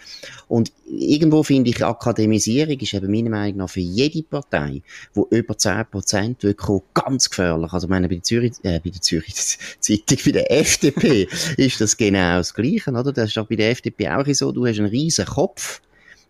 Und 0.48 0.72
irgendwo 0.90 1.42
finde 1.42 1.70
ich, 1.70 1.84
Akademisierung 1.84 2.78
ist 2.78 2.94
eben 2.94 3.10
meiner 3.10 3.30
Meinung 3.30 3.58
nach 3.58 3.70
für 3.70 3.80
jede 3.80 4.22
Partei, 4.22 4.82
die 5.14 5.36
über 5.36 5.56
10 5.56 5.86
Prozent 5.90 6.42
wirklich 6.42 6.80
ganz 6.94 7.28
gefährlich. 7.30 7.72
Also, 7.72 7.86
ich 7.86 7.90
meine, 7.90 8.08
bei 8.08 8.16
der 8.16 8.22
Zürich, 8.22 8.52
äh, 8.62 8.80
bei 8.80 8.90
der 8.90 9.00
Zürich 9.00 9.34
Zeitung, 9.80 10.18
bei 10.24 10.32
der 10.32 10.52
FDP 10.52 11.28
ist 11.56 11.80
das 11.80 11.96
genau 11.96 12.38
das 12.38 12.54
Gleiche, 12.54 12.90
oder? 12.90 13.12
Das 13.12 13.28
ist 13.28 13.36
doch 13.36 13.46
bei 13.46 13.56
der 13.56 13.70
FDP 13.70 14.08
auch 14.08 14.26
so, 14.32 14.52
du 14.52 14.66
hast 14.66 14.78
einen 14.78 14.88
riesen 14.88 15.26
Kopf, 15.26 15.80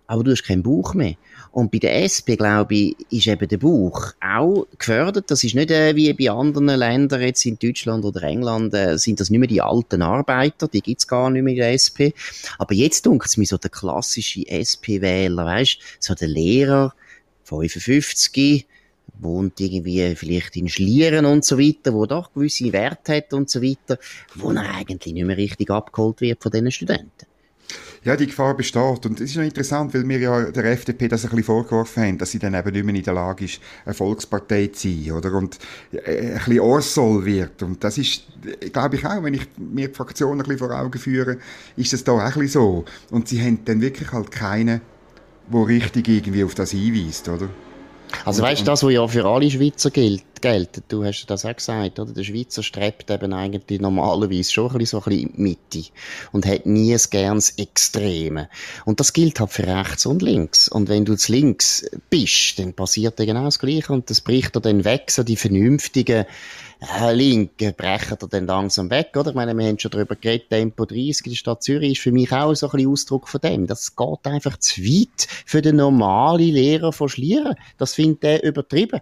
aber 0.07 0.25
du 0.25 0.31
hast 0.31 0.43
keinen 0.43 0.62
Bauch 0.62 0.95
mehr. 0.95 1.15
Und 1.52 1.71
bei 1.71 1.78
der 1.78 2.05
SP, 2.05 2.37
glaube 2.37 2.75
ich, 2.75 2.97
ist 3.11 3.26
eben 3.26 3.49
der 3.49 3.59
Bauch 3.59 4.12
auch 4.21 4.67
gefördert. 4.78 5.31
Das 5.31 5.45
ist 5.45 5.55
nicht 5.55 5.71
äh, 5.71 5.97
wie 5.97 6.12
bei 6.12 6.31
anderen 6.31 6.67
Ländern, 6.67 7.23
jetzt 7.23 7.45
in 7.47 7.59
Deutschland 7.59 8.05
oder 8.05 8.23
England, 8.23 8.75
äh, 8.75 8.99
sind 8.99 9.21
das 9.21 9.31
nicht 9.31 9.40
mehr 9.40 9.49
die 9.49 9.62
alten 9.62 10.02
Arbeiter, 10.02 10.69
die 10.69 10.83
gibt's 10.83 11.09
gar 11.09 11.31
nicht 11.31 11.43
mehr 11.43 11.52
in 11.52 11.59
der 11.59 11.73
SP. 11.75 12.12
Aber 12.59 12.75
jetzt 12.75 13.07
dunkelt 13.07 13.31
es 13.31 13.37
mir 13.37 13.47
so 13.47 13.57
der 13.57 13.71
klassische 13.71 14.47
SP-Wähler, 14.47 15.45
weißt 15.45 15.78
so 16.00 16.14
der 16.14 16.28
Lehrer, 16.28 16.95
55, 17.45 18.67
wohnt 19.21 19.59
irgendwie 19.61 20.14
vielleicht 20.14 20.57
in 20.57 20.69
Schlieren 20.69 21.25
und 21.25 21.45
so 21.45 21.59
weiter, 21.59 21.93
wo 21.93 22.07
doch 22.07 22.33
gewisse 22.33 22.72
Werte 22.72 23.16
hat 23.16 23.33
und 23.33 23.51
so 23.51 23.62
weiter, 23.62 23.99
wo 24.35 24.51
er 24.53 24.75
eigentlich 24.77 25.14
nicht 25.14 25.25
mehr 25.25 25.37
richtig 25.37 25.70
abgeholt 25.70 26.20
wird 26.20 26.42
von 26.42 26.53
diesen 26.53 26.70
Studenten. 26.70 27.27
Ja, 28.04 28.16
die 28.16 28.26
Gefahr 28.26 28.56
besteht. 28.56 29.06
Und 29.06 29.20
es 29.20 29.30
ist 29.30 29.37
noch 29.37 29.44
interessant, 29.44 29.94
weil 29.94 30.08
wir 30.08 30.18
ja 30.18 30.50
der 30.50 30.64
FDP 30.66 31.08
das 31.08 31.24
ein 31.24 31.30
bisschen 31.30 31.44
vorgeworfen 31.44 32.02
haben, 32.02 32.18
dass 32.18 32.30
sie 32.30 32.38
dann 32.38 32.54
eben 32.54 32.72
nicht 32.72 32.84
mehr 32.84 32.94
in 32.94 33.02
der 33.02 33.14
Lage 33.14 33.44
ist, 33.44 33.61
eine 33.84 33.94
Volkspartei 33.94 34.68
zu 34.68 34.88
sein, 34.88 35.12
oder? 35.12 35.32
Und 35.32 35.58
äh, 35.92 36.32
ein 36.32 36.34
bisschen 36.34 36.61
Orsoll 36.61 37.24
wird. 37.24 37.62
Und 37.62 37.82
das 37.82 37.98
ist, 37.98 38.24
glaube 38.72 38.96
ich 38.96 39.04
auch, 39.04 39.22
wenn 39.22 39.34
ich 39.34 39.46
mir 39.56 39.88
die 39.88 39.94
Fraktion 39.94 40.32
ein 40.32 40.38
bisschen 40.38 40.58
vor 40.58 40.70
Augen 40.70 40.98
führe, 40.98 41.38
ist 41.76 41.92
das 41.92 42.04
da 42.04 42.12
auch 42.12 42.20
ein 42.20 42.26
bisschen 42.26 42.48
so. 42.48 42.84
Und 43.11 43.28
sie 43.28 43.40
haben 43.42 43.64
dann 43.64 43.80
wirklich 43.80 44.12
halt 44.12 44.30
keinen, 44.30 44.80
der 45.52 45.66
richtig 45.66 46.08
irgendwie 46.08 46.44
auf 46.44 46.54
das 46.54 46.70
hinweist, 46.70 47.28
oder? 47.28 47.48
Also 48.24 48.42
weißt 48.42 48.62
du, 48.62 48.64
das, 48.64 48.82
was 48.82 48.92
ja 48.92 49.06
für 49.06 49.24
alle 49.24 49.50
Schweizer 49.50 49.90
gilt, 49.90 50.24
gilt, 50.40 50.83
du 50.88 51.05
hast 51.05 51.27
das 51.27 51.44
auch 51.44 51.55
gesagt, 51.55 51.98
oder? 51.98 52.12
Der 52.12 52.24
Schweizer 52.24 52.62
strebt 52.62 53.11
eben 53.11 53.33
eigentlich 53.33 53.81
normalerweise 53.81 54.53
schon 54.53 54.70
ein 54.70 54.79
bisschen 54.79 55.01
so 55.01 55.11
ein 55.11 55.16
bisschen 55.16 55.29
in 55.29 55.37
die 55.37 55.42
Mitte 55.42 55.90
und 56.33 56.46
hat 56.46 56.66
nie 56.66 56.92
ein 56.92 57.01
gernes 57.11 57.51
Extreme. 57.59 58.48
Und 58.85 59.01
das 59.01 59.12
gilt 59.12 59.40
halt 59.40 59.51
für 59.51 59.66
rechts 59.66 60.07
und 60.07 60.22
links. 60.22 60.68
Und 60.68 60.88
wenn 60.88 61.05
du 61.05 61.16
zu 61.16 61.33
links 61.33 61.85
bist, 62.11 62.59
dann 62.59 62.74
passiert 62.74 63.18
ja 63.18 63.24
genau 63.24 63.44
das 63.44 63.59
Gleiche 63.59 63.92
und 63.92 64.11
das 64.11 64.20
bricht 64.20 64.55
dir 64.55 64.61
dann 64.61 64.85
weg, 64.85 65.11
so 65.11 65.22
die 65.22 65.37
vernünftigen 65.37 66.27
äh, 66.81 67.12
Linken 67.12 67.74
brechen 67.74 68.16
da 68.20 68.27
dann 68.27 68.46
langsam 68.46 68.90
weg, 68.90 69.11
oder? 69.16 69.31
Ich 69.31 69.37
meine, 69.37 69.57
wir 69.57 69.66
haben 69.66 69.79
schon 69.79 69.90
darüber 69.90 70.14
geredet, 70.14 70.51
Tempo 70.51 70.85
30 70.85 71.27
in 71.27 71.33
der 71.33 71.37
Stadt 71.37 71.62
Zürich 71.62 71.92
ist 71.92 72.03
für 72.03 72.12
mich 72.12 72.33
auch 72.33 72.55
so 72.55 72.66
ein 72.68 72.72
bisschen 72.72 72.92
Ausdruck 72.92 73.29
von 73.29 73.40
dem. 73.40 73.66
Das 73.66 73.96
geht 73.96 74.27
einfach 74.27 74.59
zu 74.59 74.83
weit 74.83 75.27
für 75.44 75.61
den 75.61 75.77
normalen 75.77 76.53
Lehrer 76.53 76.92
von 76.92 77.09
Schlieren. 77.09 77.57
Das 77.79 77.94
findet 77.94 78.24
er 78.24 78.42
übertrieben. 78.44 79.01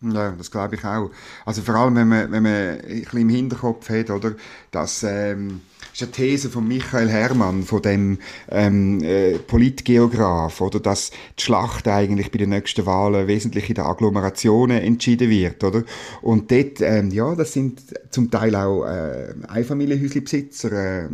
Ja, 0.00 0.32
das 0.32 0.50
glaube 0.50 0.74
ich 0.74 0.84
auch. 0.84 1.10
Also 1.46 1.62
vor 1.62 1.76
allem, 1.76 1.96
wenn 1.96 2.08
man, 2.08 2.30
wenn 2.30 2.42
man 2.42 2.52
ein 2.52 2.80
bisschen 3.02 3.20
im 3.20 3.28
Hinterkopf 3.30 3.88
hat, 3.88 4.10
oder, 4.10 4.34
dass, 4.70 5.02
ähm, 5.02 5.62
ist 5.94 6.02
eine 6.02 6.10
These 6.10 6.50
von 6.50 6.66
Michael 6.66 7.08
Hermann, 7.08 7.62
von 7.62 7.80
dem 7.80 8.18
ähm, 8.50 9.02
äh, 9.02 9.38
Politgeograf, 9.38 10.60
oder 10.60 10.80
dass 10.80 11.10
die 11.38 11.42
Schlacht 11.42 11.86
eigentlich 11.86 12.32
bei 12.32 12.38
den 12.38 12.50
nächsten 12.50 12.84
Wahlen 12.84 13.28
wesentlich 13.28 13.68
in 13.68 13.76
den 13.76 13.84
Agglomerationen 13.84 14.82
entschieden 14.82 15.30
wird, 15.30 15.62
oder? 15.62 15.84
Und 16.20 16.50
dort, 16.50 16.80
ähm, 16.80 17.10
ja, 17.10 17.34
das 17.36 17.52
sind 17.52 17.80
zum 18.10 18.30
Teil 18.30 18.56
auch 18.56 18.84
äh, 18.84 19.34
Einfamilienhäuslebesitzer 19.46 21.04
äh, 21.04 21.08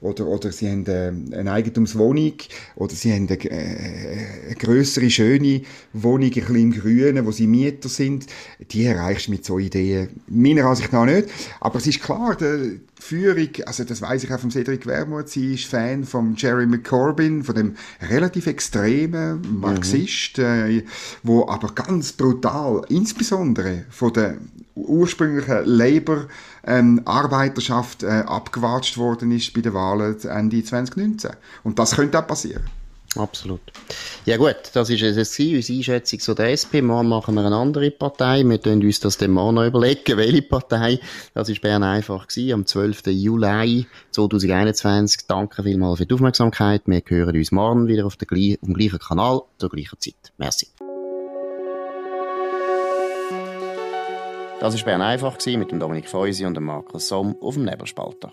oder 0.00 0.26
oder 0.26 0.50
sie 0.50 0.70
haben 0.70 0.86
äh, 0.86 1.36
eine 1.36 1.52
Eigentumswohnung 1.52 2.34
oder 2.74 2.94
sie 2.94 3.12
haben 3.12 3.28
eine, 3.28 3.44
äh, 3.44 4.46
eine 4.46 4.54
größere 4.56 5.08
schöne 5.08 5.62
Wohnung 5.92 6.26
ein 6.26 6.30
bisschen 6.30 6.56
im 6.56 6.72
Grünen, 6.72 7.26
wo 7.26 7.30
sie 7.30 7.46
Mieter 7.46 7.88
sind. 7.88 8.26
Die 8.72 8.84
erreichst 8.84 9.28
du 9.28 9.30
mit 9.30 9.44
so 9.44 9.58
Ideen 9.60 10.08
meiner 10.26 10.64
Ansicht 10.64 10.92
nach 10.92 11.06
nicht. 11.06 11.28
Aber 11.60 11.78
es 11.78 11.86
ist 11.86 12.02
klar, 12.02 12.36
der, 12.36 12.58
Führung, 12.98 13.48
also 13.66 13.84
das 13.84 14.00
weiß 14.02 14.24
ich 14.24 14.32
auch 14.32 14.40
von 14.40 14.50
Cedric 14.50 14.86
Wermuth, 14.86 15.28
sie 15.28 15.54
ist 15.54 15.66
Fan 15.66 16.04
von 16.04 16.34
Jeremy 16.34 16.78
Corbyn, 16.78 17.44
von 17.44 17.54
dem 17.54 17.76
relativ 18.00 18.46
extremen 18.46 19.60
Marxist, 19.60 20.38
mhm. 20.38 20.44
äh, 20.44 20.84
wo 21.22 21.48
aber 21.48 21.68
ganz 21.74 22.12
brutal, 22.12 22.82
insbesondere 22.88 23.84
von 23.90 24.12
der 24.12 24.38
ursprünglichen 24.74 25.64
Labour 25.64 26.26
ähm, 26.64 27.02
Arbeiterschaft 27.04 28.02
äh, 28.02 28.24
abgewatscht 28.26 28.98
worden 28.98 29.30
ist 29.30 29.52
bei 29.52 29.60
den 29.60 29.74
Wahlen 29.74 30.20
Ende 30.24 30.62
2019. 30.62 31.30
Und 31.64 31.78
das 31.78 31.96
könnte 31.96 32.18
auch 32.18 32.26
passieren. 32.26 32.64
Absolut. 33.16 33.60
Ja 34.24 34.36
gut, 34.36 34.56
das 34.74 34.90
ist 34.90 35.02
es 35.02 35.38
unsere 35.38 35.78
Einschätzung 35.78 36.20
zu 36.20 36.34
der 36.34 36.52
SP. 36.52 36.82
Morgen 36.82 37.08
machen 37.08 37.34
wir 37.34 37.44
eine 37.44 37.56
andere 37.56 37.90
Partei. 37.90 38.42
Wir 38.44 38.58
können 38.58 38.82
uns 38.82 39.00
das 39.00 39.16
dann 39.18 39.30
morgen 39.30 39.54
noch 39.54 39.66
überlegen, 39.66 40.02
welche 40.16 40.42
Partei. 40.42 41.00
Das 41.34 41.48
ist 41.48 41.60
Bern 41.60 41.82
einfach 41.82 42.26
gewesen, 42.28 42.52
am 42.52 42.66
12. 42.66 43.06
Juli 43.06 43.86
2021. 44.10 45.26
Danke 45.26 45.62
vielmals 45.62 45.98
für 45.98 46.06
die 46.06 46.14
Aufmerksamkeit. 46.14 46.82
Wir 46.86 47.02
hören 47.06 47.36
uns 47.36 47.52
morgen 47.52 47.88
wieder 47.88 48.06
auf, 48.06 48.16
der, 48.16 48.28
auf 48.30 48.38
dem 48.38 48.74
gleichen 48.74 48.98
Kanal 48.98 49.42
zur 49.58 49.70
gleichen 49.70 49.98
Zeit. 49.98 50.32
Merci. 50.38 50.68
Das 54.60 54.74
war 54.74 54.84
Bern 54.84 55.02
einfach 55.02 55.36
mit 55.46 55.70
dem 55.70 55.78
Dominik 55.78 56.08
Feusi 56.08 56.46
und 56.46 56.54
dem 56.54 56.64
Markus 56.64 57.08
Somm 57.08 57.36
auf 57.40 57.54
dem 57.54 57.64
Nebelspalter. 57.64 58.32